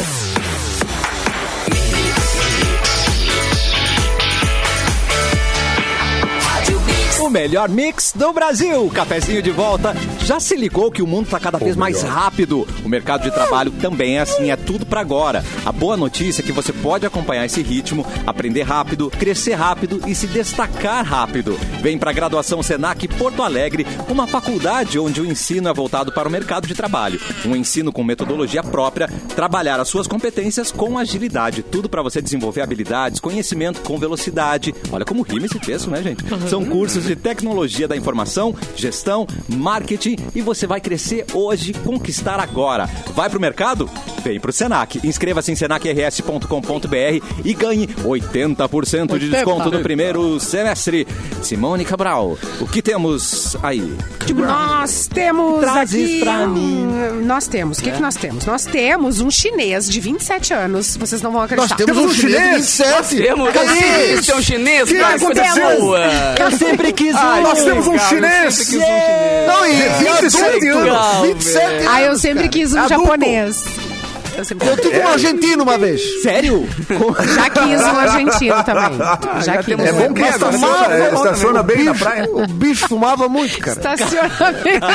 [7.35, 8.88] Melhor mix do Brasil.
[8.94, 9.92] Cafezinho de volta.
[10.20, 12.64] Já se ligou que o mundo está cada vez mais rápido?
[12.85, 15.44] O mercado de trabalho também é assim, é tudo para agora.
[15.66, 20.14] A boa notícia é que você pode acompanhar esse ritmo, aprender rápido, crescer rápido e
[20.14, 21.59] se destacar rápido.
[21.83, 26.29] Vem para a graduação Senac Porto Alegre, uma faculdade onde o ensino é voltado para
[26.29, 27.20] o mercado de trabalho.
[27.44, 31.64] Um ensino com metodologia própria, trabalhar as suas competências com agilidade.
[31.64, 34.73] Tudo para você desenvolver habilidades, conhecimento com velocidade.
[34.92, 36.23] Olha como rima esse texto, né, gente?
[36.49, 42.87] São cursos de tecnologia da informação, gestão, marketing e você vai crescer hoje, conquistar agora.
[43.14, 43.88] Vai pro mercado?
[44.22, 45.00] Vem pro Senac.
[45.02, 51.06] Inscreva-se em senacrs.com.br e ganhe 80% de desconto no primeiro semestre.
[51.42, 53.96] Simone Cabral, o que temos aí?
[54.34, 56.20] Nós temos Trazes aqui...
[56.20, 56.87] pra mim.
[57.24, 57.78] Nós temos.
[57.78, 58.44] O que, que nós temos?
[58.44, 60.96] Nós temos um chinês de 27 anos.
[60.96, 61.76] Vocês não vão Nós acreditar.
[61.76, 63.16] temos um chinês de 27.
[63.16, 64.12] Temos Cadê?
[64.12, 65.80] esse é um chinês, Que cara, coisa aconteceu?
[65.80, 66.00] boa.
[66.38, 68.72] Eu sempre quis Ai, Nós que temos um legal, chinês.
[68.74, 69.46] um.
[69.46, 70.88] Não, e 27 27 anos.
[70.94, 71.27] anos.
[71.29, 71.87] 27 anos.
[71.88, 73.05] Ah, eu sempre quis um Adulto.
[73.07, 73.62] japonês.
[74.37, 76.23] Eu Eu tive um argentino uma vez.
[76.23, 76.68] Sério?
[77.35, 78.99] Já quis um argentino também.
[79.44, 79.79] Já quis.
[79.79, 82.25] É bom que estaciona, fumava, é, estaciona o bem na bicho- praia.
[82.31, 83.77] O bicho fumava muito, cara.
[83.79, 84.87] Estacionamento.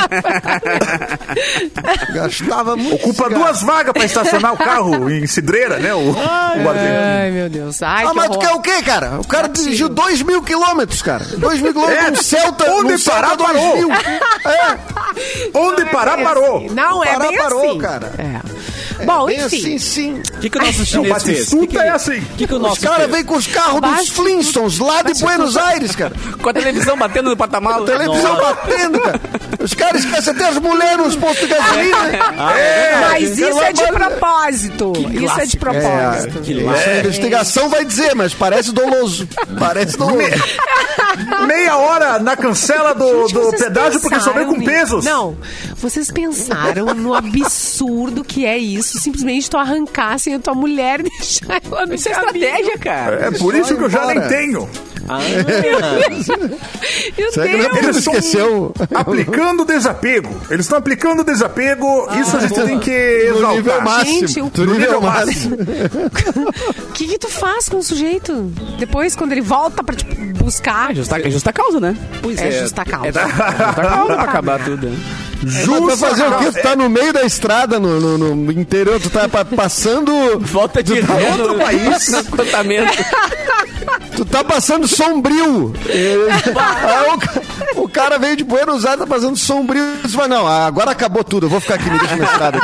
[2.12, 2.94] Gastava muito.
[2.96, 3.34] Ocupa cigarro.
[3.44, 5.94] duas vagas pra estacionar o carro em Cidreira, né?
[5.94, 6.98] O, o argentino.
[7.20, 7.82] Ai, meu Deus.
[7.82, 9.18] Ai, Ah, que mas tu quer o quê, cara?
[9.20, 11.24] O cara dirigiu 2 mil quilômetros, cara.
[11.24, 12.70] 2 mil quilômetros É, num Celta.
[12.72, 13.88] onde Celta parar, 2000.
[13.88, 14.00] parou.
[14.50, 14.78] É,
[15.54, 16.66] Onde parar, parou.
[16.70, 17.78] Não, é Parar, bem parou, assim.
[17.78, 18.12] cara.
[18.18, 18.40] É.
[19.04, 19.56] Bom, bem enfim.
[19.58, 20.22] assim, sim.
[20.36, 21.52] O que, que o nosso Não, chinês fez?
[21.52, 22.20] O que, que, é assim.
[22.36, 23.10] que, que o Os nosso caras fez?
[23.12, 26.12] vêm com os carros dos Flintstones lá de Buenos Aires, cara.
[26.42, 27.86] Com a televisão batendo no porta-malas.
[27.88, 29.20] Televisão batendo, cara.
[29.60, 31.98] Os caras esquecem até as mulheres nos postos de gasolina.
[33.10, 34.92] Mas isso é de propósito.
[35.10, 36.40] Isso é de É, propósito.
[36.40, 39.28] Que Isso a investigação vai dizer, mas parece doloso.
[39.58, 40.18] Parece doloso.
[41.46, 45.04] Meia hora na cancela do, Gente, do pedágio porque só vem com pesos.
[45.04, 45.36] Não,
[45.80, 51.04] vocês pensaram no absurdo que é isso, simplesmente tu arrancar sem a tua mulher e
[51.10, 52.44] deixar ela no Isso é caminho.
[52.44, 53.16] estratégia, cara.
[53.26, 54.28] É por isso que eu já nem embora.
[55.18, 55.78] Tenho.
[57.16, 57.68] Meu é Deus.
[57.68, 58.72] tu Eles esqueceu?
[58.94, 60.28] aplicando desapego.
[60.50, 62.08] Eles estão aplicando desapego.
[62.20, 63.84] Isso a gente tem que No nível exaltar.
[63.84, 64.28] máximo.
[64.28, 65.56] Gente, o- no nível máximo.
[65.56, 68.52] O que, que tu faz com o sujeito?
[68.78, 71.96] Depois, quando ele volta pra te buscar, É justa, é justa causa, né?
[72.22, 72.60] Pois é é.
[72.62, 73.06] justa causa.
[73.12, 73.28] Justa
[73.82, 74.88] causa pra acabar tudo.
[74.88, 74.96] né?
[75.64, 76.52] Tu vai fazer o quê?
[76.52, 80.38] Tu tá no meio da estrada, no, no- no interior, tu tá pa- passando.
[80.40, 82.08] Volta de tá ré outro no- país.
[82.12, 82.20] no.
[84.20, 85.72] Tu tá passando sombrio.
[85.88, 86.14] É,
[86.84, 89.82] Aí o, o cara veio de Buenos Aires, tá fazendo sombrio.
[90.10, 92.58] Fala, não, agora acabou tudo, eu vou ficar aqui, me deixa na estrada.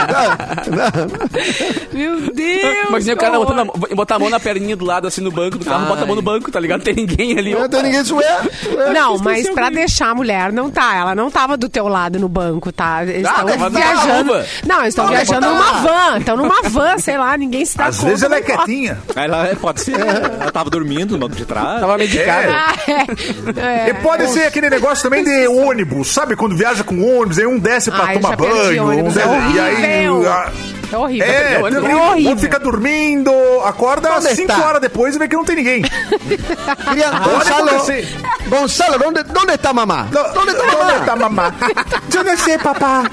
[1.94, 2.88] Meu Deus!
[2.88, 5.56] Imagina o cara botando a, botar a mão na perninha do lado, assim, no banco
[5.56, 6.80] do carro, bota a mão no banco, tá ligado?
[6.80, 7.54] Não tem ninguém ali.
[7.54, 8.24] Não tem ninguém isso é.
[8.26, 8.92] é.
[8.92, 10.94] Não, mas pra deixar a mulher, não tá.
[10.94, 13.02] Ela não tava do teu lado no banco, tá?
[13.02, 14.32] Eles Ah, estão viajando.
[14.66, 16.18] Não, eles estão viajando numa van.
[16.18, 18.08] Estão numa van, sei lá, ninguém se dá Às conta.
[18.10, 18.98] vezes ela é quietinha.
[19.14, 19.96] Ela é, pode ser.
[19.98, 22.52] Ela tava dormindo no banco de Tava medicada.
[22.52, 23.86] Ah, é.
[23.86, 23.94] E É.
[23.94, 26.36] pode ser aquele negócio também de ônibus, sabe?
[26.36, 29.56] Quando viaja com ônibus, aí um desce pra Ai, tomar banho, um ônibus, é desce,
[29.56, 30.08] e aí.
[30.08, 30.75] horrível.
[30.92, 31.26] Ah, É horrível.
[31.26, 31.64] É, é terrível.
[31.64, 31.98] horrível.
[31.98, 33.32] O outro fica dormindo,
[33.64, 34.66] acorda Onde 5 está?
[34.66, 35.82] horas depois e vê que não tem ninguém.
[36.88, 38.08] Queria- Gonzalo, acontecer.
[38.48, 40.08] Gonzalo, ¿dónde, ¿dónde está mamá?
[40.12, 40.84] Não, ¿Dónde está mamá?
[40.84, 41.54] ¿Dónde está mamá?
[42.16, 43.04] Eu não sei, papá.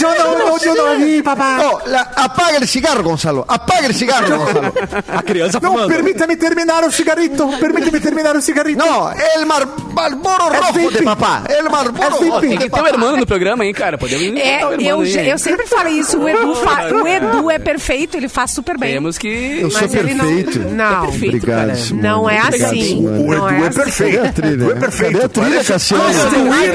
[0.00, 1.58] Eu não, não, eu não vi, papá.
[1.62, 3.44] Oh, la- apaga el cigarro, Gonzalo.
[3.46, 4.72] Apaga el cigarro, Gonzalo.
[5.08, 5.88] A criança Não, fumando.
[5.88, 7.46] permita-me terminar o cigarrito.
[7.60, 8.84] Permita-me terminar o cigarrito.
[8.84, 10.98] No, el mar, Marlboro rojo VIP.
[10.98, 11.42] de papá.
[11.48, 12.28] El Marlboro VIP.
[12.30, 12.88] rojo Tem de que ter o papá.
[12.88, 13.96] irmão no programa, hein, cara?
[13.98, 16.18] Podemos É, o eu, eu sempre falei isso.
[16.18, 18.94] O Edu, fa- o Edu é perfeito, ele faz super bem.
[18.94, 19.58] Temos que...
[19.60, 20.58] Eu sou ele não- perfeito.
[20.60, 21.74] Não, perfeito, Obrigado, cara.
[21.76, 22.02] Simone.
[22.02, 22.82] não é Obrigado, assim.
[22.84, 23.22] Simone.
[23.24, 23.80] O Não Edu é assim.
[23.80, 24.16] perfeito.
[24.16, 24.64] Cadê a trilha?
[24.64, 25.12] É perfeito.
[25.12, 26.04] Cadê a trilha, Parece- Cassiano?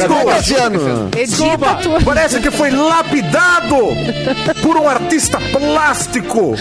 [0.08, 0.80] Cadê, Cassiano?
[1.82, 2.06] Tu.
[2.06, 3.76] Parece que foi lapidado
[4.62, 6.56] por um artista plástico.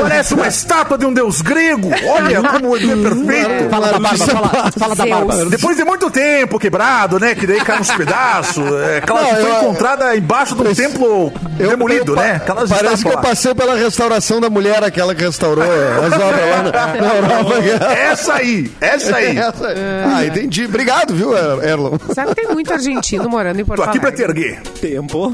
[0.00, 1.90] Parece uma estátua de um deus grego.
[2.06, 3.70] Olha como o Edu é perfeito.
[3.70, 5.44] Fala da barba, fala, Fala da barba.
[5.46, 7.34] Depois de muito tempo quebrado, né?
[7.34, 8.64] Que daí cai uns pedaços.
[8.82, 12.32] É, aquela Não, que foi eu- encontrada embaixo de um templo demolido, né?
[12.36, 17.00] Aquelas Parece eu passei pela restauração da mulher, aquela que restaurou as obras lá na,
[17.00, 17.54] na Europa.
[17.94, 19.36] Essa aí, essa aí.
[19.38, 19.74] Essa-
[20.16, 20.64] Ah, entendi.
[20.64, 21.98] Obrigado, viu, Er- Erlon?
[22.14, 24.42] Sabe que tem muito argentino morando em Porto Tô aqui pra te Alegre.
[24.48, 24.62] erguer.
[24.80, 25.32] Tempo.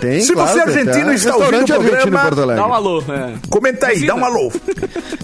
[0.00, 2.42] Tem, Se você é tem, argentino e está Restaurante ouvindo o argentino em programa, Porto
[2.42, 2.62] Alegre.
[2.62, 3.02] Dá um alô.
[3.08, 3.32] É.
[3.48, 4.52] Comenta aí, dá um alô.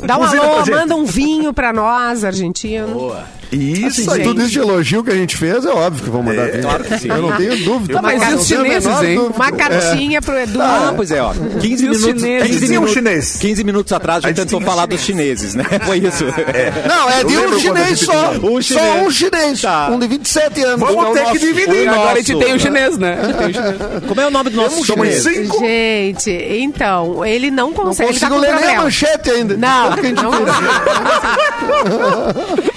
[0.05, 0.75] Dá um Buzina alô, pra gente.
[0.75, 2.89] manda um vinho pra nós, argentino.
[2.95, 3.25] Boa.
[3.53, 6.51] Isso Assim, tudo isso de elogio que a gente fez, é óbvio que vão mandar
[6.51, 6.63] vir.
[6.63, 7.09] claro que sim.
[7.09, 7.95] Eu não tenho dúvida.
[7.95, 9.15] Tá, mas e não os chineses, hein?
[9.17, 9.35] dúvida.
[9.37, 10.61] Uma cartinha pro Edu.
[10.63, 11.33] Ah, pois é, ó.
[11.33, 12.47] 15 E os minutos, chineses?
[12.49, 13.37] 15 Tinha um minutos, chinês.
[13.41, 15.65] 15 minutos atrás a gente tentou falar dos chineses, né?
[15.85, 16.25] Foi isso.
[16.89, 18.33] Não, é de um chinês só.
[18.43, 19.07] Um Só chinês.
[19.07, 19.61] um chinês.
[19.61, 19.89] Tá.
[19.91, 20.81] Um de 27 anos.
[20.81, 21.39] Vamos É o ter que nosso.
[21.39, 21.89] dividir.
[21.89, 23.19] o Agora a gente tem o chinês, né?
[23.21, 23.77] A gente tem o chinês.
[24.09, 25.23] Como é o nome do nosso chinês?
[25.25, 28.11] Gente, então, ele não Não consegue.
[28.11, 29.57] ele tá consigo ler nem a manchete ainda.
[29.57, 30.33] Não, que gente não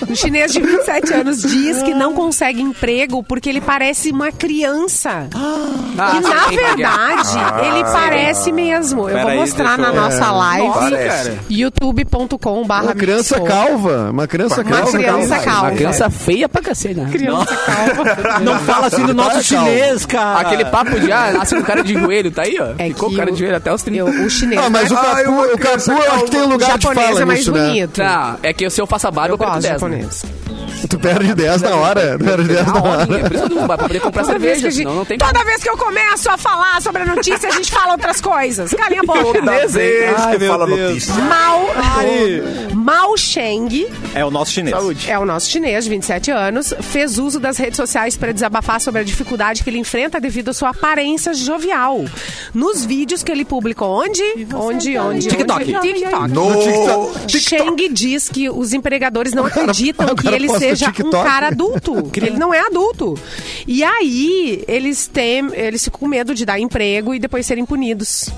[0.09, 5.27] O chinês de 27 anos diz que não consegue emprego porque ele parece uma criança.
[5.33, 7.29] Ah, e na sim, tem verdade,
[7.67, 9.09] ele parece mesmo.
[9.09, 11.39] Eu vou mostrar deixa na eu- nossa live.
[11.49, 14.09] Youtube.com Uma criança calva.
[14.11, 14.91] Uma criança Uma calva.
[14.97, 15.61] criança calva.
[15.67, 17.09] Uma criança feia pra cacete, né?
[17.11, 18.39] Criança calva.
[18.43, 20.39] Não fala assim do nosso chinês, cara.
[20.39, 22.73] Aquele papo de, ah, nasce com cara de joelho, tá aí, ó.
[22.77, 23.99] É Ficou que cara o- de joelho até os 30.
[24.11, 24.61] Eu- o chinês.
[24.63, 24.99] Ah, mas o né?
[25.03, 27.21] Ah, eu Capu, vou o Capu, eu acho que tem o lugar de japonês fala
[27.21, 27.67] é mais nisso, né?
[27.67, 27.91] bonito.
[28.01, 30.29] Tá, é que se eu faço a barba, Eu eu perco gosto de 10, né?
[30.45, 30.64] japonês.
[30.89, 32.17] Tu perde 10 na hora.
[32.17, 34.39] Tu perde 10 Na hora, por isso que eu não vai pra poder comprar Toda
[34.39, 37.05] vez, que cerveja, senão não tem toda vez que eu começo a falar sobre a
[37.05, 38.71] notícia, a gente fala outras coisas.
[38.73, 39.23] Calinha a boca.
[39.39, 41.13] Toda vez Ai, que fala notícia.
[41.15, 42.43] Mao, Ai.
[42.73, 44.75] Mao Sheng, É o nosso chinês.
[44.75, 45.09] Saúde.
[45.09, 49.01] é o nosso chinês de 27 anos, fez uso das redes sociais para desabafar sobre
[49.01, 52.03] a dificuldade que ele enfrenta devido à sua aparência jovial.
[52.53, 54.23] Nos vídeos que ele publicou, onde?
[54.53, 55.27] Onde, onde?
[55.27, 55.65] TikTok.
[55.65, 56.29] TikTok.
[56.31, 56.49] No
[57.29, 61.23] Sheng diz que os empregadores não acreditam que ele posta seja um TikTok.
[61.23, 62.11] cara adulto.
[62.17, 63.17] ele não é adulto.
[63.67, 68.29] E aí, eles têm, eles ficam com medo de dar emprego e depois serem punidos.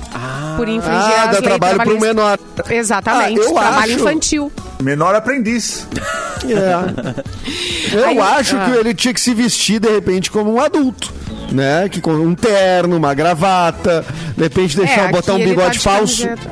[0.55, 2.07] por infringir Ah, as dá leis trabalho pro trabalhistas.
[2.15, 2.39] menor.
[2.69, 3.39] Exatamente.
[3.39, 4.51] Ah, eu trabalho acho- infantil.
[4.81, 5.87] menor aprendiz.
[6.47, 7.95] É.
[7.97, 8.65] Eu Aí- acho ah.
[8.65, 11.11] que ele tinha que se vestir, de repente, como um adulto.
[11.51, 11.89] Né?
[11.89, 15.79] Que com um terno, uma gravata, de repente deixar É, botar um tá bigode de
[15.79, 16.23] falso.
[16.27, 16.51] camiseta.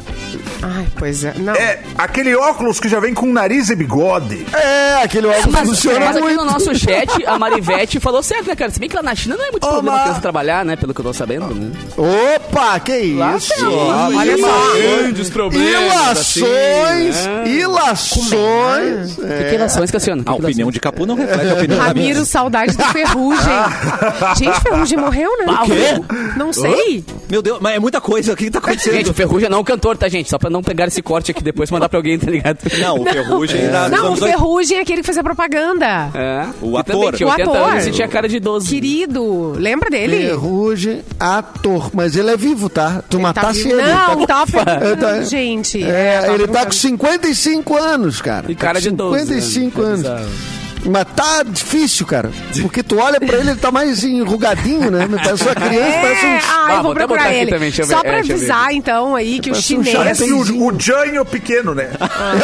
[0.67, 1.33] Ai, pois é.
[1.37, 1.53] Não.
[1.53, 4.45] É, aquele óculos que já vem com nariz e bigode.
[4.51, 6.37] É, aquele óculos Mas, funciona mas aqui muito.
[6.37, 8.71] no nosso chat, a Marivete falou certo, né, cara?
[8.71, 10.01] Se bem que lá na China não é muito problema Oma.
[10.01, 10.75] criança trabalhar, né?
[10.75, 11.71] Pelo que eu tô sabendo, né?
[11.95, 13.53] Opa, que isso?
[13.63, 14.73] Olha só.
[14.75, 19.15] Grandes Ilações, ilações.
[19.15, 20.23] Que, que relações, Cassiano?
[20.23, 22.05] Que A opinião de Capu não reflete a opinião da minha.
[22.07, 23.53] Ramiro, saudade do Ferrugem.
[24.37, 25.45] Gente, Ferrugem morreu, né?
[25.47, 26.35] Ah, o quê?
[26.37, 27.03] Não sei.
[27.29, 28.33] Meu Deus, mas é muita coisa.
[28.33, 29.09] O que tá Gente, acontecendo?
[29.09, 30.29] o Ferrugem não é um cantor, tá, gente?
[30.29, 32.57] Só pra não pegar esse corte aqui depois e mandar pra alguém, tá ligado?
[32.79, 36.09] Não, o Ferrugem da- dos Não, o Ferrugem é aquele que fazia propaganda.
[36.13, 36.45] É.
[36.61, 36.93] O ator.
[36.95, 37.69] também tinha O 80 ator.
[37.71, 38.69] anos e tinha cara de 12.
[38.69, 40.27] Querido, lembra dele?
[40.27, 41.89] Ferrugem, ator.
[41.93, 43.03] Mas ele é vivo, tá?
[43.09, 43.81] Tu matasse ele.
[43.81, 44.45] Não, tá...
[44.45, 45.83] tava perguntando, Tá- gente.
[45.83, 46.73] É, tava ele tá com perguntando.
[46.75, 48.51] 55 anos, cara.
[48.51, 49.41] E cara Tá de com 12.
[49.41, 49.87] 55 né?
[49.87, 50.54] anos.
[50.85, 52.31] Mas tá difícil, cara.
[52.61, 55.07] Porque tu olha pra ele, ele tá mais enrugadinho, né?
[55.23, 56.29] Parece uma criança, parece um...
[56.29, 57.51] É, ah, eu Ah, vou procurar ele.
[57.51, 58.01] também, Só ver.
[58.01, 59.97] pra É, avisar, então, aí, que o Parece um chinês...
[59.97, 61.89] Parece o, o Jânio pequeno, né?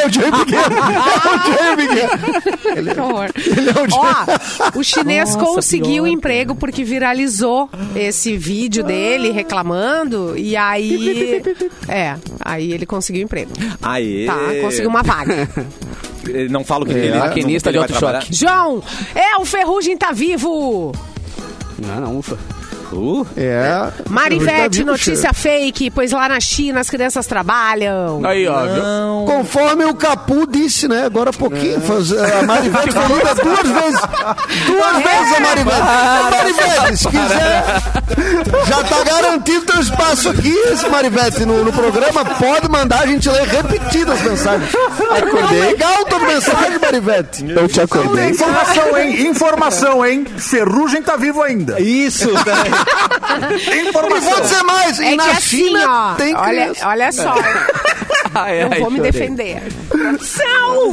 [0.02, 0.78] É o Jay pequeno.
[0.78, 2.94] É o Jay pequeno.
[2.94, 3.30] Que horror.
[3.36, 3.88] Ele é o.
[3.94, 6.14] Ó, o chinês Nossa, conseguiu o pior.
[6.18, 11.42] emprego porque viralizou esse vídeo dele reclamando e aí.
[11.88, 13.52] É, aí ele conseguiu emprego.
[13.82, 14.26] Aê.
[14.26, 15.48] Tá, conseguiu uma vaga.
[16.24, 18.31] Ele não fala o que É, ele maquinista no que ele de autochoque.
[18.32, 18.82] João,
[19.14, 20.94] é o Ferrugem tá vivo!
[21.78, 22.38] Não, não, ufa.
[22.96, 23.90] Uh, É.
[24.10, 28.22] Marivete, notícia fake, pois lá na China as crianças trabalham.
[28.26, 28.62] Aí, ó.
[28.66, 28.84] viu?
[28.84, 29.26] não.
[29.26, 31.06] Conforme o Capu disse, né?
[31.06, 31.80] Agora há pouquinho.
[31.82, 34.02] faz- a Marivete foi lida duas vezes.
[34.66, 36.32] Duas vezes a Marivete.
[36.32, 37.64] Marivete, se quiser.
[38.68, 42.26] Já tá garantido teu espaço aqui, esse Marivete, no, no programa.
[42.26, 44.70] Pode mandar a gente ler repetidas as mensagens.
[44.76, 45.62] Acordei.
[45.62, 47.46] Legal tua mensagem, Marivete.
[47.50, 48.30] Eu te acordei.
[48.30, 49.28] Informação, hein?
[49.28, 50.26] Informação, hein?
[50.38, 51.80] Ferrugem tá vivo ainda.
[51.82, 52.42] Isso, né?
[53.74, 54.30] E Informação.
[54.32, 55.00] vou dizer mais.
[55.00, 56.88] É na assim, China ó, tem olha, criança.
[56.88, 57.36] olha só,
[58.34, 59.12] Ai, eu ai, vou me chorei.
[59.12, 59.62] defender.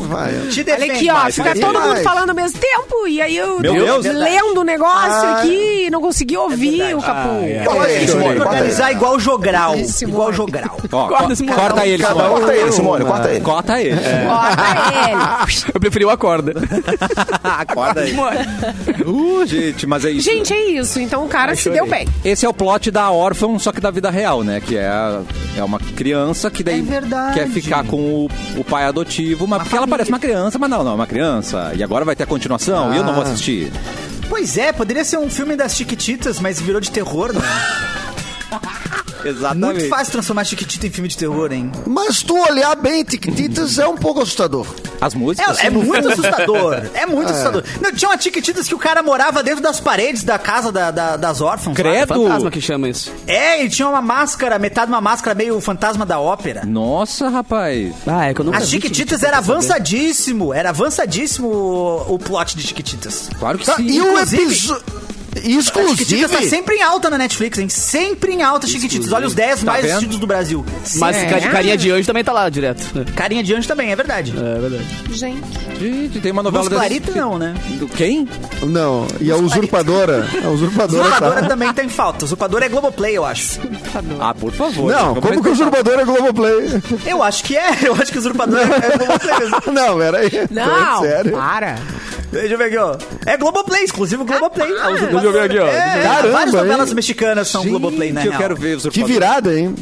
[0.08, 0.32] Vai.
[0.50, 0.90] Te Olha defende.
[0.92, 4.02] aqui, ó, Vai, fica todo mundo falando ao mesmo tempo e aí eu Meu eu
[4.02, 4.16] Deus.
[4.16, 5.34] lendo o negócio Ai.
[5.40, 7.28] aqui e não consegui ouvir o Capu.
[7.64, 8.40] Fala aí, Tem que Simone, aí.
[8.40, 9.74] organizar igual jogral.
[9.76, 10.36] Igual Simone.
[10.36, 10.76] jogral.
[10.90, 12.28] Ó, Corta co- esse corta ele, Simone.
[12.28, 13.40] Corta ele, Simone, corta ele.
[13.40, 13.94] Corta ele.
[13.96, 15.70] Bota ele.
[15.74, 16.52] Eu preferi o acorda.
[17.44, 18.14] Acorda aí.
[19.06, 20.28] Uh, gente, mas é isso.
[20.30, 21.00] Gente, é isso.
[21.00, 22.08] Então o cara se deu bem.
[22.24, 24.60] Esse é o plot da órfã, só que da vida real, né?
[24.60, 25.20] Que é,
[25.56, 29.76] é uma criança que daí É quer ficar com o, o pai adotivo, mas porque
[29.76, 31.72] ela parece uma criança, mas não, não, é uma criança.
[31.74, 33.72] E agora vai ter a continuação e eu não vou assistir.
[34.28, 37.40] Pois é, poderia ser um filme das Chiquititas, mas virou de terror, né?
[39.24, 39.80] Exatamente.
[39.80, 41.70] Muito fácil transformar Chiquitita em filme de terror, hein?
[41.86, 44.66] Mas tu olhar bem Tiquititas é um pouco assustador.
[45.00, 45.58] As músicas.
[45.60, 46.82] É, é muito assustador.
[46.94, 47.62] É muito assustador.
[47.80, 51.16] Não, tinha uma Chiquititas que o cara morava dentro das paredes da casa da- da-
[51.16, 51.68] das órfãs.
[51.68, 51.74] lá.
[51.74, 52.14] Credo.
[52.14, 53.12] Fantasma que chama isso.
[53.26, 56.64] É, ele tinha uma máscara, metade de uma máscara meio fantasma da ópera.
[56.66, 57.94] Nossa, rapaz.
[58.06, 60.52] Ah, é que eu nunca As Chiquititas era avançadíssimo.
[60.52, 63.30] Era avançadíssimo o, o plot de Chiquititas.
[63.38, 63.86] Claro que Tá, sim.
[63.86, 64.82] e o episódio.
[65.36, 67.68] A Chiquititas tá sempre em alta na Netflix, hein?
[67.68, 69.12] Sempre em alta, Chiquititas.
[69.12, 69.90] Olha os 10 mais vendo?
[69.92, 70.64] assistidos do Brasil.
[70.96, 71.26] Mas É.
[71.26, 72.82] ca- carinha de anjo também tá lá direto.
[73.14, 74.32] Carinha de anjo também, é verdade.
[74.36, 74.86] É verdade.
[75.10, 75.42] Gente.
[75.78, 77.54] Gente, tem uma novela Luz Clarita não, né?
[77.78, 78.28] Do quem?
[78.62, 80.26] Não, e a usurpadora.
[80.44, 81.02] A usurpadora.
[81.08, 81.48] Usurpadora tá.
[81.48, 82.24] também tá em falta.
[82.24, 83.60] Usurpadora é Globoplay, eu acho.
[84.20, 84.90] Ah, por favor.
[84.90, 85.52] Não, como que o respeitar.
[85.52, 86.82] usurpador é Globoplay?
[87.06, 87.68] Eu acho que é.
[87.86, 89.72] Eu acho que Usurpadora é Globoplay mesmo.
[89.72, 90.30] Não, peraí.
[90.50, 91.32] Não, Sério?
[91.32, 91.76] para.
[92.30, 92.96] Deixa eu ver aqui, ó.
[93.26, 94.68] É Globoplay, exclusivo Globoplay.
[94.78, 95.66] A Usurpadora- Deixa eu ver aqui, ó.
[95.66, 96.94] É, Caramba, várias novelas hein?
[96.94, 98.22] mexicanas são Globoplay, né?
[98.22, 99.74] Gente, eu quero ver Que virada, hein?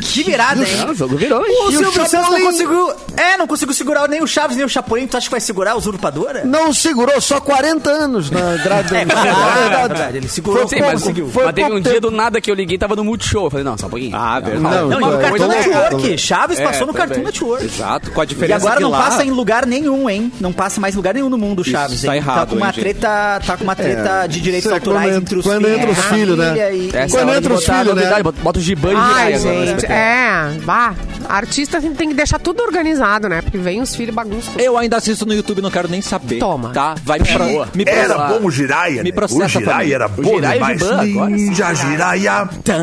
[0.00, 0.90] Que virada, hein?
[0.90, 1.52] O jogo virou, hein?
[1.66, 2.44] O E o Silvio Santos não Chapolin?
[2.44, 2.92] conseguiu.
[3.16, 5.06] É, não conseguiu segurar nem o Chaves nem o Chapolin.
[5.06, 6.44] Tu acha que vai segurar a usurpadora?
[6.44, 9.28] Não segurou só 40 anos na grade É verdade,
[9.74, 10.16] é verdade.
[10.18, 10.92] Ele segurou Sim, pouco.
[10.92, 11.30] mas, conseguiu.
[11.34, 13.44] mas teve um dia do nada que eu liguei tava no Multishow.
[13.44, 14.16] Eu falei, não, só um pouquinho.
[14.16, 14.62] Ah, verdade.
[14.62, 16.18] Não, Não, e no Então, Cartoon então, Network.
[16.18, 17.08] Chaves É, passou no também.
[17.08, 17.64] Cartoon Network.
[17.64, 18.98] Exato, com a E diferença agora que não lá...
[19.02, 20.32] passa em lugar nenhum, hein?
[20.40, 21.96] Não passa mais em lugar nenhum no mundo, o Chaves.
[21.98, 24.74] Isso tá errado, tá com uma hein, treta, tá com uma treta de direitos é
[24.74, 25.78] autorais quando entre os quando filhos.
[25.78, 26.54] entra os a filhos, né?
[26.74, 28.22] e- e- é Quando entra os filhos, né?
[28.42, 29.73] Bota, o Giban e agora.
[29.80, 30.58] Gente, é.
[30.64, 30.94] Bah,
[31.28, 33.40] artista tem tem que deixar tudo organizado, né?
[33.42, 34.52] Porque vem os filhos bagunçam.
[34.52, 34.60] tudo.
[34.62, 36.38] Eu ainda assisto no YouTube, não quero nem saber.
[36.38, 36.70] Toma.
[36.70, 36.94] Tá?
[37.04, 37.44] Vai me, pro...
[37.44, 37.68] boa.
[37.74, 39.14] me Era bom o Jiraya, Me né?
[39.14, 39.94] processa, O Jiraya família.
[39.94, 40.78] era bom Jiraya e demais.
[40.80, 41.30] Giban agora.
[41.30, 42.48] Ninja Jiraya.
[42.64, 42.74] Tá,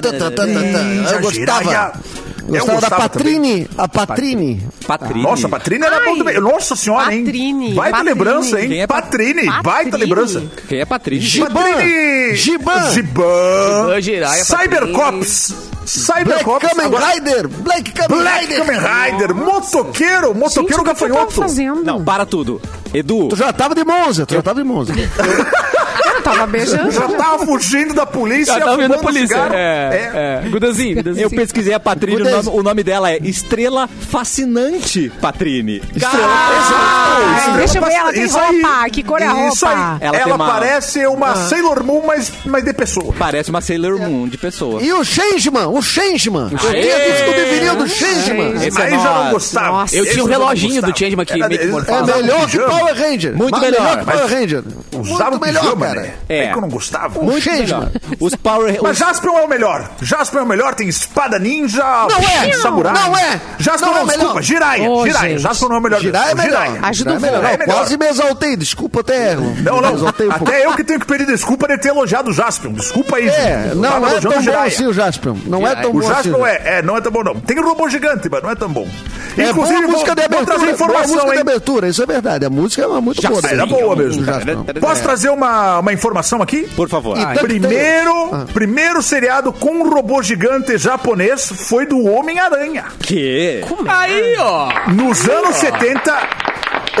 [0.02, 0.46] tá, tá, tá.
[0.46, 1.62] Ninja Eu gostava.
[1.62, 1.92] Jiraya.
[2.50, 3.68] Gostava da Patrine.
[3.78, 4.66] A Patrine.
[4.84, 5.22] Patrine.
[5.22, 6.40] Nossa, Patrine era bom também.
[6.40, 7.24] Nossa senhora, hein?
[7.24, 8.12] Patrine, Baita Patrine.
[8.14, 8.68] lembrança, hein?
[8.68, 9.96] Quem é Pa- Patrine, baita Patrine?
[9.98, 10.42] lembrança.
[10.68, 11.20] Quem é Patrine?
[11.20, 11.50] Giban.
[11.50, 12.34] Patrine!
[12.34, 12.90] Giban.
[12.90, 12.90] Giban.
[12.92, 15.54] Giban, Jiraya, Cybercops.
[15.90, 16.68] Black Cybercops.
[16.68, 17.48] Kamen Agora- Rider.
[17.48, 18.58] Black Kamen Black Rider.
[18.66, 19.34] Kamen Rider.
[19.34, 20.28] Motoqueiro.
[20.28, 21.32] Gente, Motoqueiro o que você tava gafanhoto.
[21.32, 21.82] fazendo?
[21.84, 22.60] Não, para tudo.
[22.94, 24.26] Edu, Tu já tava de Monza.
[24.26, 24.92] Tu já tava de Monza.
[26.20, 26.90] Eu tava beijando.
[26.90, 28.54] Já tava fugindo da polícia.
[28.54, 29.28] Já tava vendo a fumando polícia.
[29.36, 29.54] cigarro.
[29.54, 30.48] É, é.
[30.48, 31.24] Gudanzinho, Gudanzinho.
[31.24, 35.82] eu pesquisei a Patrine, o nome, o nome dela é Estrela Fascinante Patrine.
[35.94, 36.16] Exato.
[36.16, 38.62] Estrela deixa eu ver, ela tem isso aí.
[38.62, 39.74] roupa, que cor é a Isso aí.
[39.74, 39.98] roupa?
[40.04, 43.14] Ela Ela, uma- parece uma Sailor Moon, mas, mas de pessoa.
[43.18, 44.82] Parece uma Sailor Moon de pessoa.
[44.82, 45.66] E o Changeman.
[45.68, 46.46] O Changeman.
[46.52, 47.12] O Changeman.
[47.12, 48.66] disco de vinil do Changeman.
[48.66, 49.68] Esse é aí já não gostava.
[49.70, 49.96] Nossa.
[49.96, 50.96] Eu tinha um reloginho do.
[50.98, 51.56] Changeman que meio que.
[51.56, 52.58] É melhor que.
[52.58, 53.36] Power Ranger.
[53.36, 54.62] Muito melhor, melhor que mas Power Ranger.
[54.92, 56.09] Usava melhor, pijama, cara.
[56.10, 56.16] Né?
[56.28, 57.20] É, é, que eu não gostava.
[57.20, 57.90] Muito melhor.
[58.18, 58.78] Os Power...
[58.82, 59.90] Mas os- Jaspion é o melhor.
[60.02, 62.52] Jaspion é o melhor, tem espada ninja, Não é!
[62.54, 62.92] samurai.
[62.94, 63.40] Não é!
[63.58, 64.18] Jaspion Não não, é o melhor.
[64.18, 64.90] desculpa, Jiraiya.
[64.90, 65.38] Ô, Jiraiya.
[65.38, 66.00] Jaspion não é o melhor.
[66.00, 66.48] Girar é melhor.
[66.50, 66.80] Jiraiya.
[66.82, 67.42] Ajuda o é melhor.
[67.42, 67.56] Não, É.
[67.58, 68.56] Quase me exaltei.
[68.56, 69.34] Desculpa até.
[69.36, 69.94] Não, não.
[69.94, 70.32] exaltei um.
[70.32, 72.72] Até eu que tenho que pedir desculpa de ter elogiado o Jaspion.
[72.72, 74.66] Desculpa aí, É, não tava é tão o bom Jiraiya.
[74.66, 75.36] assim o Jaspion.
[75.46, 76.08] Não é tão O bom assim.
[76.08, 77.34] Jaspion é, é, não é tão bom, não.
[77.40, 78.88] Tem robô gigante, mas não é tão bom.
[79.36, 80.44] É boa a música de vou, vou abertura.
[80.46, 81.40] trazer boa informação, música de hein?
[81.40, 82.44] abertura, isso é verdade.
[82.46, 83.40] A música é uma muito boa.
[83.48, 84.24] Era boa mesmo.
[84.80, 85.99] Posso trazer uma, uma informação
[86.42, 86.68] aqui?
[86.74, 87.16] Por favor.
[87.18, 88.46] E tanto Primeiro, Ah.
[88.52, 92.84] primeiro seriado com um robô gigante japonês foi do Homem-Aranha.
[93.00, 93.62] Que?
[93.88, 94.68] Aí, ó.
[94.90, 96.12] Nos anos 70,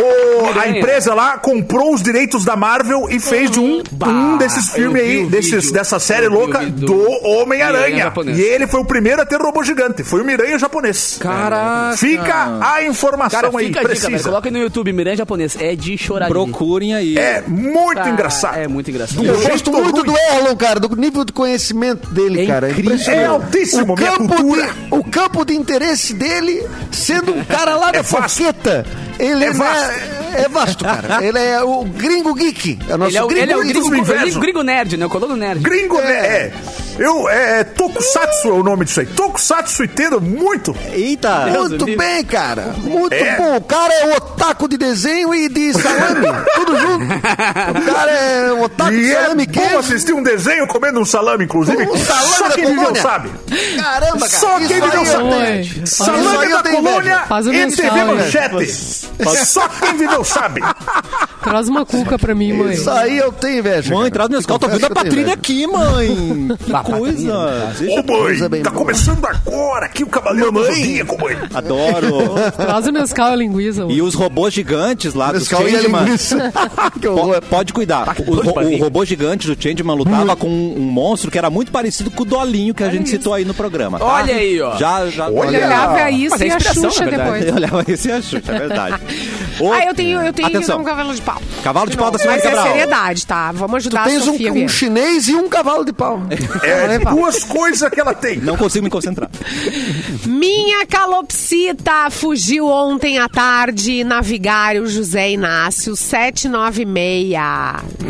[0.00, 4.68] o- a empresa lá comprou os direitos da Marvel e fez de um, um desses
[4.68, 5.72] eu filmes aí, o desses, vídeo.
[5.72, 8.12] dessa série Eu o louca do Homem-Aranha.
[8.34, 10.02] E ele foi o primeiro a ter robô gigante.
[10.02, 11.16] Foi o Miranha japonês.
[11.20, 11.96] Caraca.
[11.96, 14.10] Fica a informação Cara, aí, fica a dica, velho.
[14.10, 14.28] precisa.
[14.30, 15.56] Coloca aí no YouTube, Miranha japonês.
[15.60, 16.28] É de chorar.
[16.28, 17.16] Procurem aí.
[17.16, 18.56] É muito Ah, engraçado.
[18.58, 19.24] É muito engraçado.
[19.24, 20.06] Eu Do gosto jeito muito ruim.
[20.06, 22.70] do Erlon, cara, do nível de conhecimento dele, É cara.
[22.70, 22.92] incrível.
[22.92, 23.22] impressionante.
[23.24, 24.62] É altíssimo, o minha campo, cultura.
[24.66, 28.38] de, o campo de interesse dele, sendo um cara lá da É vasto.
[28.38, 28.86] foqueta,
[29.20, 29.90] ele É é, vasto.
[29.90, 31.24] é, é vasto, cara.
[31.24, 32.78] Ele é o gringo geek.
[32.88, 35.06] É o nosso Ele é o, gringo ele é o gringo, gringo, gringo nerd, né?
[35.06, 35.60] O colono nerd.
[35.62, 36.12] Gringo, né?
[36.26, 36.52] É.
[36.98, 39.06] Eu, é, Tokusatsu é o nome disso aí.
[39.06, 40.76] Tokusatsu entendo muito.
[40.92, 41.46] Eita.
[41.46, 41.96] Muito livre.
[41.96, 42.74] bem, cara.
[42.78, 43.36] Muito É.
[43.36, 43.56] bom.
[43.56, 46.26] O cara é otaku de desenho e de salame.
[46.54, 47.04] tudo junto.
[47.04, 49.78] O cara é otaku de E é salame bom queijo.
[49.78, 51.82] assistir um desenho comendo um salame, inclusive.
[51.84, 53.30] Um salame Só da quem viveu sabe.
[53.76, 54.28] Caramba, cara.
[54.28, 55.82] Só quem viveu eu sabe.
[55.86, 57.22] Salame da colônia
[57.52, 58.04] e TV?
[58.04, 59.46] Manchete.
[59.46, 60.60] Só quem viveu sabe.
[61.42, 62.74] Traz uma cuca pra mim, mãe.
[62.74, 63.94] Isso aí eu tenho inveja.
[63.94, 64.30] Mãe, traz.
[64.46, 66.48] Tô Confesso vendo a Patrícia aqui, mãe.
[66.64, 67.38] Que Ah, coisa.
[67.38, 68.82] Ô, mãe, coisa bem tá boa.
[68.84, 71.36] começando agora aqui o Cavaleiro do Zodíaco, mãe.
[71.54, 72.34] Adoro.
[72.56, 73.86] Traz o mescal e a linguiça.
[73.88, 76.06] E os robôs gigantes lá do Changeman.
[77.00, 77.40] Po-.
[77.48, 78.14] Pode cuidar.
[78.26, 78.76] O, ro- o fazer.
[78.80, 82.74] robô gigante do Changeman lutava com um, monstro que era muito parecido com o Dolinho
[82.74, 83.98] que a gente citou aí no programa.
[83.98, 84.04] tá?
[84.04, 84.76] Olha aí, ó.
[84.76, 85.28] Já, já.
[85.30, 85.56] Olha.
[85.56, 85.92] Ele olhava
[86.30, 87.46] Mas é e a Xuxa depois.
[87.46, 88.96] Eu olhava esse e a Xuxa, é verdade.
[89.60, 90.80] Ô, Ah, eu tenho, eu tenho Atenção.
[90.80, 91.40] um cavalo de pau.
[91.62, 92.66] Cavalo de pau da Simone Mas é Cabral.
[92.72, 93.52] seriedade, tá?
[93.52, 96.20] Vamos ajudar Tens a um, Sofia um chinês e um cavalo de pau.
[96.70, 98.38] É duas coisas que ela tem.
[98.38, 99.28] Não consigo me concentrar.
[100.26, 107.34] Minha calopsita fugiu ontem à tarde na Vigário José Inácio 796.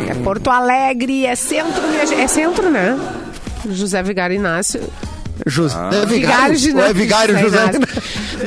[0.09, 2.23] É Porto Alegre, é centro, minha.
[2.23, 2.97] É centro, né?
[3.69, 4.81] José Vigário Inácio.
[5.45, 6.51] José Vigário Vigário.
[6.51, 6.89] Ou Ginásio.
[6.89, 7.71] é Vigário José.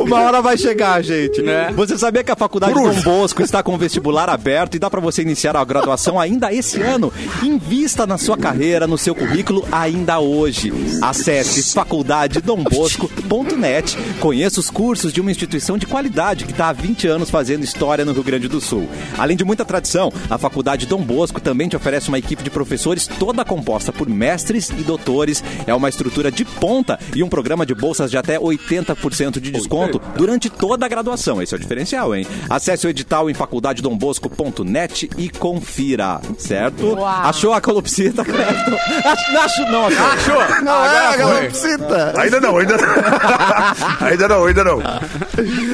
[0.00, 1.42] Uma hora vai chegar, gente.
[1.42, 1.72] Né?
[1.74, 2.88] Você sabia que a Faculdade Dom.
[3.02, 6.80] Bosco está com o vestibular aberto e dá para você iniciar a graduação ainda esse
[6.80, 7.12] ano?
[7.42, 10.72] Invista na sua carreira, no seu currículo ainda hoje.
[11.02, 13.96] Acesse faculdadedombosco.net.
[14.20, 18.04] Conheça os cursos de uma instituição de qualidade que está há 20 anos fazendo história
[18.04, 18.88] no Rio Grande do Sul.
[19.16, 23.06] Além de muita tradição, a Faculdade Dom Bosco também te oferece uma equipe de professores
[23.06, 25.42] toda composta por mestres e doutores.
[25.66, 30.00] É uma estrutura de ponta e um programa de bolsas de até 80% de desconto
[30.16, 31.42] durante toda a graduação.
[31.42, 32.26] Esse é o diferencial, hein?
[32.48, 36.94] Acesse o edital em faculdadedombosco.net e confira, certo?
[36.94, 37.04] Uau.
[37.06, 38.76] Achou a calopsita, Clepton?
[39.04, 40.06] Acho, acho, não, achou.
[40.06, 40.62] Achou?
[40.62, 42.20] Não é a Agora calopsita.
[42.20, 42.88] Ainda não, ainda não.
[44.06, 44.78] ainda não, ainda não.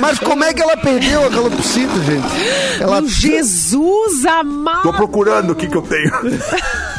[0.00, 2.80] Mas como é que ela perdeu a calopsita, gente?
[2.80, 4.82] Ela Um Jesus amado.
[4.82, 6.12] Tô procurando o que que eu tenho.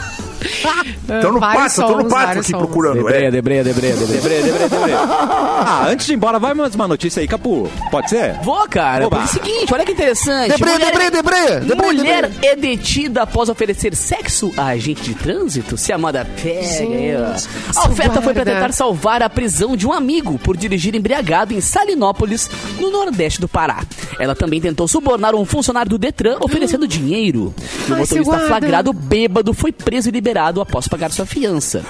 [1.22, 2.60] Tô no Vários pátio, tô no sons, pátio vários aqui sons.
[2.66, 2.95] procurando.
[2.95, 3.32] Debreia, É.
[3.32, 4.41] debreia, debreia, debreia.
[4.43, 4.91] Debre, debre, debre.
[5.68, 7.70] Ah, antes de ir embora, vai mais uma notícia aí, Capu.
[7.89, 8.34] Pode ser?
[8.43, 9.08] Vou, cara.
[9.08, 9.22] Oba.
[9.22, 10.49] É o seguinte, olha que interessante.
[10.51, 11.60] Debreia, Mulher- debreia, debreia.
[11.62, 12.51] Debreia, Mulher debreia.
[12.51, 15.78] é detida após oferecer sexo a agente de trânsito?
[15.78, 16.62] Se a moda pega.
[16.68, 21.53] Gente, a oferta foi para tentar salvar a prisão de um amigo por dirigir embriagado
[21.53, 22.49] em Salinópolis,
[22.80, 23.84] no nordeste do Pará.
[24.20, 27.53] Ela também tentou subornar um funcionário do Detran oferecendo dinheiro.
[27.88, 31.84] E o motorista flagrado bêbado foi preso e liberado liberado após pagar sua fiança.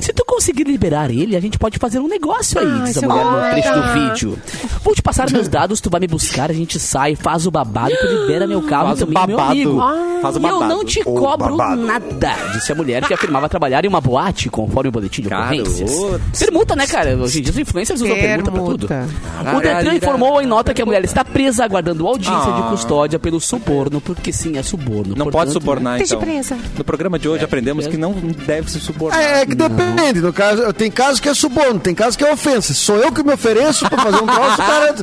[0.00, 3.24] Se tu conseguir liberar ele, a gente pode fazer um negócio aí, diz a mulher
[3.24, 4.38] no trecho do vídeo.
[4.82, 7.92] Vou te passar meus dados, tu vai me buscar, a gente sai, faz o babado,
[8.00, 9.52] tu libera meu carro Faz e o também meu babado.
[9.52, 9.80] amigo.
[10.22, 10.68] Faz o e eu babado.
[10.74, 11.82] não te O cobro babado.
[11.82, 15.90] nada, disse a mulher que afirmava trabalhar em uma boate, conforme o boletim de ocorrências.
[16.38, 17.16] Permuta, né, cara?
[17.16, 18.88] Hoje em dia os influencers usam permuta pra tudo.
[18.88, 19.56] Permuta.
[19.56, 22.60] O Detran informou em nota que a mulher está presa aguardando audiência Ah.
[22.62, 25.14] de custódia pelo suborno, porque sim, é suborno.
[25.16, 26.26] Não Portanto, pode subornar, Esteja então.
[26.28, 26.56] presa.
[26.76, 29.20] No programa de hoje aprendemos que não deve se subornar.
[29.20, 30.20] É, é que depende.
[30.20, 32.72] No caso, tem casos que é suborno, tem casos que é ofensa.
[32.74, 34.94] Sou eu que me ofereço pra fazer um troço, o cara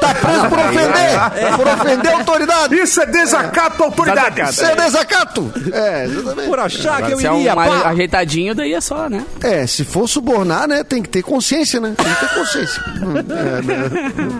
[0.00, 1.56] tá preso por ofender.
[1.56, 2.74] Por ofender a autoridade.
[2.76, 4.40] Isso é desacato à autoridade.
[4.40, 5.52] Isso é desacato.
[5.72, 6.48] É, exatamente.
[6.48, 9.24] Por achar que eu Se é iria, um mais ajeitadinho, daí é só, né?
[9.42, 11.94] É, se for subornar, né, tem que ter consciência, né?
[11.96, 12.82] Tem que ter consciência.
[12.88, 13.78] É, né?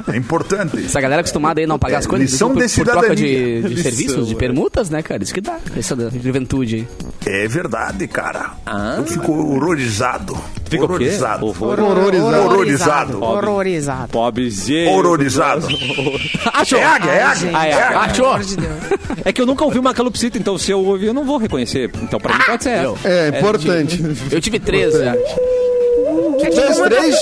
[0.12, 0.84] É importante.
[0.84, 3.14] Essa galera acostumada aí a não pagar as É, coisas lição por, de por troca
[3.14, 4.36] de, de serviços, de é.
[4.36, 5.22] permutas, né, cara?
[5.22, 6.88] Isso que dá, essa da juventude aí.
[7.26, 8.52] É verdade, cara.
[8.98, 10.36] Eu fico horrorizado.
[10.68, 10.94] Fica o quê?
[10.94, 11.46] horrorizado.
[11.46, 11.80] Horror.
[11.80, 12.44] Horrorizado.
[12.44, 13.24] Horrorizado.
[13.24, 14.08] Horrorizado.
[14.08, 14.90] Pobrezinho.
[14.90, 15.66] Horrorizado.
[16.52, 16.78] Achou.
[16.78, 17.50] É águia, é águia.
[17.54, 18.14] Ah, é é águia.
[18.56, 18.56] Deus.
[19.24, 21.90] É que eu nunca ouvi uma calopsita, então se eu ouvir, eu não vou reconhecer.
[22.02, 22.96] Então pra mim pode ser ela.
[23.04, 24.02] É importante.
[24.30, 25.16] Eu tive três já.
[26.38, 27.16] Três, três.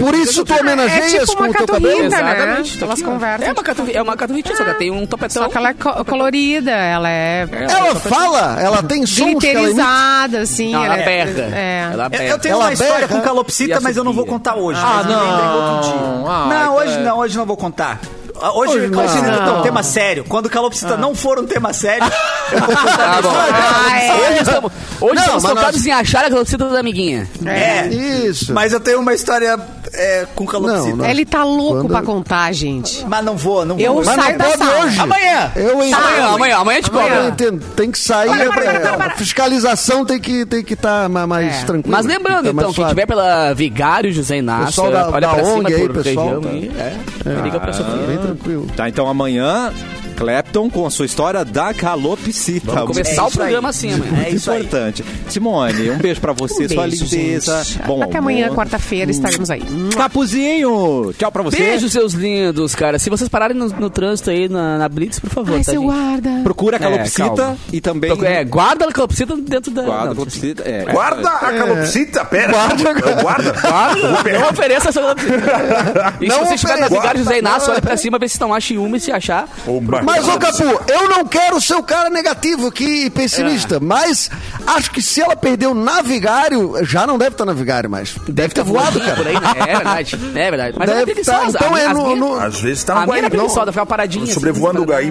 [0.00, 1.86] Por isso tu É homenageias tipo com o teu cabelo?
[1.94, 2.32] caturrita, né?
[2.36, 2.84] Exatamente.
[2.84, 3.48] Elas conversam.
[3.48, 5.42] É uma catu- é uma catuvitinha, só que tem um topetão.
[5.44, 9.30] Só que ela é co- colorida, ela é Ela fala, ela tem sons que ela
[9.34, 9.58] imita.
[9.60, 10.72] glitterizada, assim.
[10.72, 11.56] Não, ela é- berra.
[11.56, 11.88] É.
[11.92, 12.24] Ela Eu, berra.
[12.24, 14.80] eu tenho Ela uma história berra com calopsita, mas eu não vou contar hoje.
[14.82, 15.30] Ah, não.
[15.30, 15.94] lembrei outro dia.
[16.26, 18.00] Ah, não, então hoje é- não, hoje não vou contar.
[18.40, 19.56] Ah, Hoje, Hoje calopsita não.
[19.56, 20.24] é um tema sério.
[20.28, 22.04] Quando calopsita não for um tema sério,
[22.52, 23.28] eu vou contar Tá a bom.
[23.28, 23.54] história.
[23.54, 24.12] Ah, é.
[24.30, 27.28] Hoje estamos, hoje Não, estamos focados nós- em achar a calopsita da amiguinha.
[27.46, 28.52] É, Isso.
[28.52, 29.58] mas eu tenho uma história
[29.92, 30.88] é, com calopsita.
[30.90, 31.04] Não, não.
[31.06, 33.06] Ele tá louco Quando- pra contar, gente.
[33.06, 34.04] Mas não vou, não Eu vou.
[34.04, 34.84] Mas saio não da pode sala.
[34.84, 35.00] hoje.
[35.00, 35.52] Amanhã.
[35.54, 35.94] Eu entendo.
[35.94, 37.26] Amanhã, amanhã, amanhã te Eu cobra.
[37.28, 37.64] entendo.
[37.76, 38.28] Tem que sair.
[38.28, 39.12] Para, para, é, para, para.
[39.12, 41.64] A fiscalização tem que estar tem que tá ma- mais É.
[41.64, 41.96] tranquila.
[41.96, 45.20] Mas lembrando, Tem que tá então, quem tiver pela Vigário José Inácio, Pessoal da- olha
[45.20, 46.48] da pra cima ONG aí, por pessoal, região tá.
[46.48, 47.94] aí, é, liga pra Sofia.
[48.26, 48.66] Tranquilo.
[48.76, 49.72] Tá, então amanhã,
[50.14, 52.72] Clapton com a sua história da calopsita.
[52.72, 53.70] Vamos começar É o programa aí.
[53.70, 54.12] assim amanhã.
[54.12, 54.60] Muito É isso aí.
[54.64, 55.04] importante.
[55.28, 57.64] Simone, um beijo pra você, Um sua beijo, lindeza.
[57.64, 57.82] gente.
[57.86, 59.62] Bom Até amanhã, quarta-feira, estaremos aí.
[59.96, 61.56] Capuzinho, tchau pra você.
[61.56, 62.98] Beijo, seus lindos, cara.
[62.98, 65.82] Se vocês pararem no, no trânsito aí, na, na Blitz, por favor, Ai, tá, seu
[65.82, 65.90] gente?
[65.92, 66.30] guarda.
[66.44, 67.58] Procura a É, calopsita calma.
[67.72, 68.12] e também...
[68.24, 69.82] É, guarda a calopsita dentro da...
[69.82, 70.62] Guarda a calopsita.
[70.68, 70.84] É.
[70.84, 72.52] Guarda a calopsita, pera.
[72.52, 73.22] Guarda.
[73.22, 73.52] Guarda.
[73.60, 75.34] Guarda, não ofereça essa calopsita.
[76.20, 76.88] E Não se você estiver na.
[76.88, 79.48] Vigário José Inácio, olha pra cima, vê se não acha uma e se achar...
[79.66, 80.38] Uma Mas, ô.
[80.38, 84.30] Capu, eu não quero ser o cara negativo aqui e pessimista, mas
[84.66, 88.14] acho que se ela perdeu navigário, já não deve estar navigário mais.
[88.28, 89.28] Deve ter voado, Por cara.
[89.28, 89.50] aí, né?
[89.56, 90.76] É verdade, é verdade.
[90.78, 91.58] Mas ela é Deve preguiçosa.
[91.58, 93.26] tá, então A- é as no- minhas- no- Às vezes tá A no minha era
[93.28, 93.36] Guaíba.
[93.42, 94.24] preguiçosa, ficava paradinha.
[94.24, 95.04] assim, Sobrevoando o parada.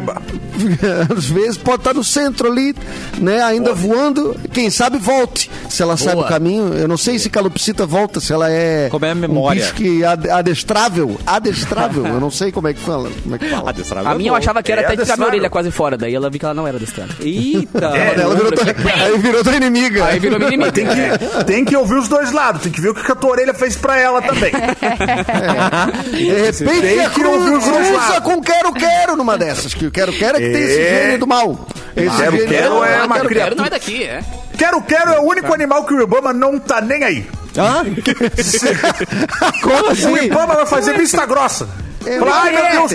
[1.17, 2.75] Às vezes pode estar no centro ali,
[3.19, 3.41] né?
[3.43, 4.35] Ainda voando.
[4.51, 5.49] Quem sabe volte.
[5.69, 6.25] Se ela sabe Boa.
[6.25, 6.73] o caminho.
[6.73, 8.87] Eu não sei se calopsita volta, se ela é.
[8.89, 9.61] Como é a Um memória?
[9.61, 11.19] bicho que ad- adestrável.
[11.25, 12.05] Adestrável.
[12.05, 13.09] eu não sei como é que fala.
[13.23, 13.69] Como é que fala.
[13.69, 15.39] Adestrável A é minha eu achava que era É até de ficar minha adestrável.
[15.39, 15.97] orelha quase fora.
[15.97, 17.13] Daí ela viu que ela não era destrada.
[17.19, 17.85] Eita.
[17.95, 18.65] É, Ela virou tua-
[19.03, 20.05] aí virou tua inimiga.
[20.05, 20.71] Aí virou minha inimiga.
[20.71, 22.61] Tem que, tem que ouvir os dois lados.
[22.61, 24.51] Tem que ver o que a tua orelha fez pra ela também.
[26.11, 28.19] De repente Tem é que ouvir os dois cruza lados.
[28.19, 29.73] com quero-quero numa dessas.
[29.73, 31.03] Que o quero-quero é que tem esse É.
[31.03, 31.67] gênio do mal.
[31.95, 33.55] Esse Quero, gênio quero é uma quero, quero, criatura.
[33.55, 34.21] não é daqui, é.
[34.57, 37.27] Quero, quero é o único animal que o Ibama não tá nem aí.
[37.57, 37.83] Hã?
[39.61, 40.25] Como O assim?
[40.25, 41.67] Ibama vai fazer vista grossa.
[42.05, 42.87] É, Fala, ai meu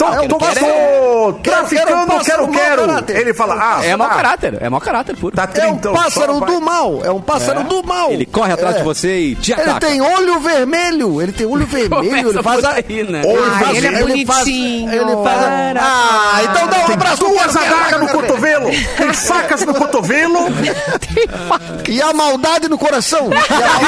[0.00, 2.82] É um tô quero, quero, traficando, quero, quero.
[3.20, 5.34] Ele fala, ah, É mau tá, caráter, é mau caráter puro.
[5.34, 7.00] Tá É um pássaro do mal.
[7.04, 8.10] É um pássaro do mal.
[8.10, 8.78] Ele corre atrás É.
[8.78, 9.86] de você e te Ele ataca.
[9.86, 11.22] tem olho vermelho.
[11.22, 12.30] Ele tem olho vermelho.
[12.30, 12.72] Ele faz a...
[12.72, 13.22] aí, né?
[13.24, 13.76] Olho Ah, vazio.
[13.76, 14.92] ele é Ele faz- bonitinho.
[14.92, 15.40] Ele faz
[15.80, 17.16] Ah, então dá um Tem abraço.
[17.24, 20.40] duas adagas no cotovelo, tem facas no cotovelo.
[21.88, 23.30] E a maldade no coração.
[23.34, 23.78] E a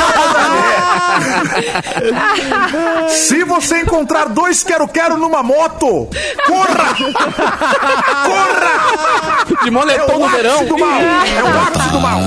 [2.13, 6.06] maldade- Se você encontrar dois quero-quero numa moto,
[6.47, 6.95] corra!
[8.27, 9.45] corra!
[9.63, 10.65] De É moletom o no verão.
[10.65, 11.01] do mal!
[11.01, 12.21] É o ápice do mal!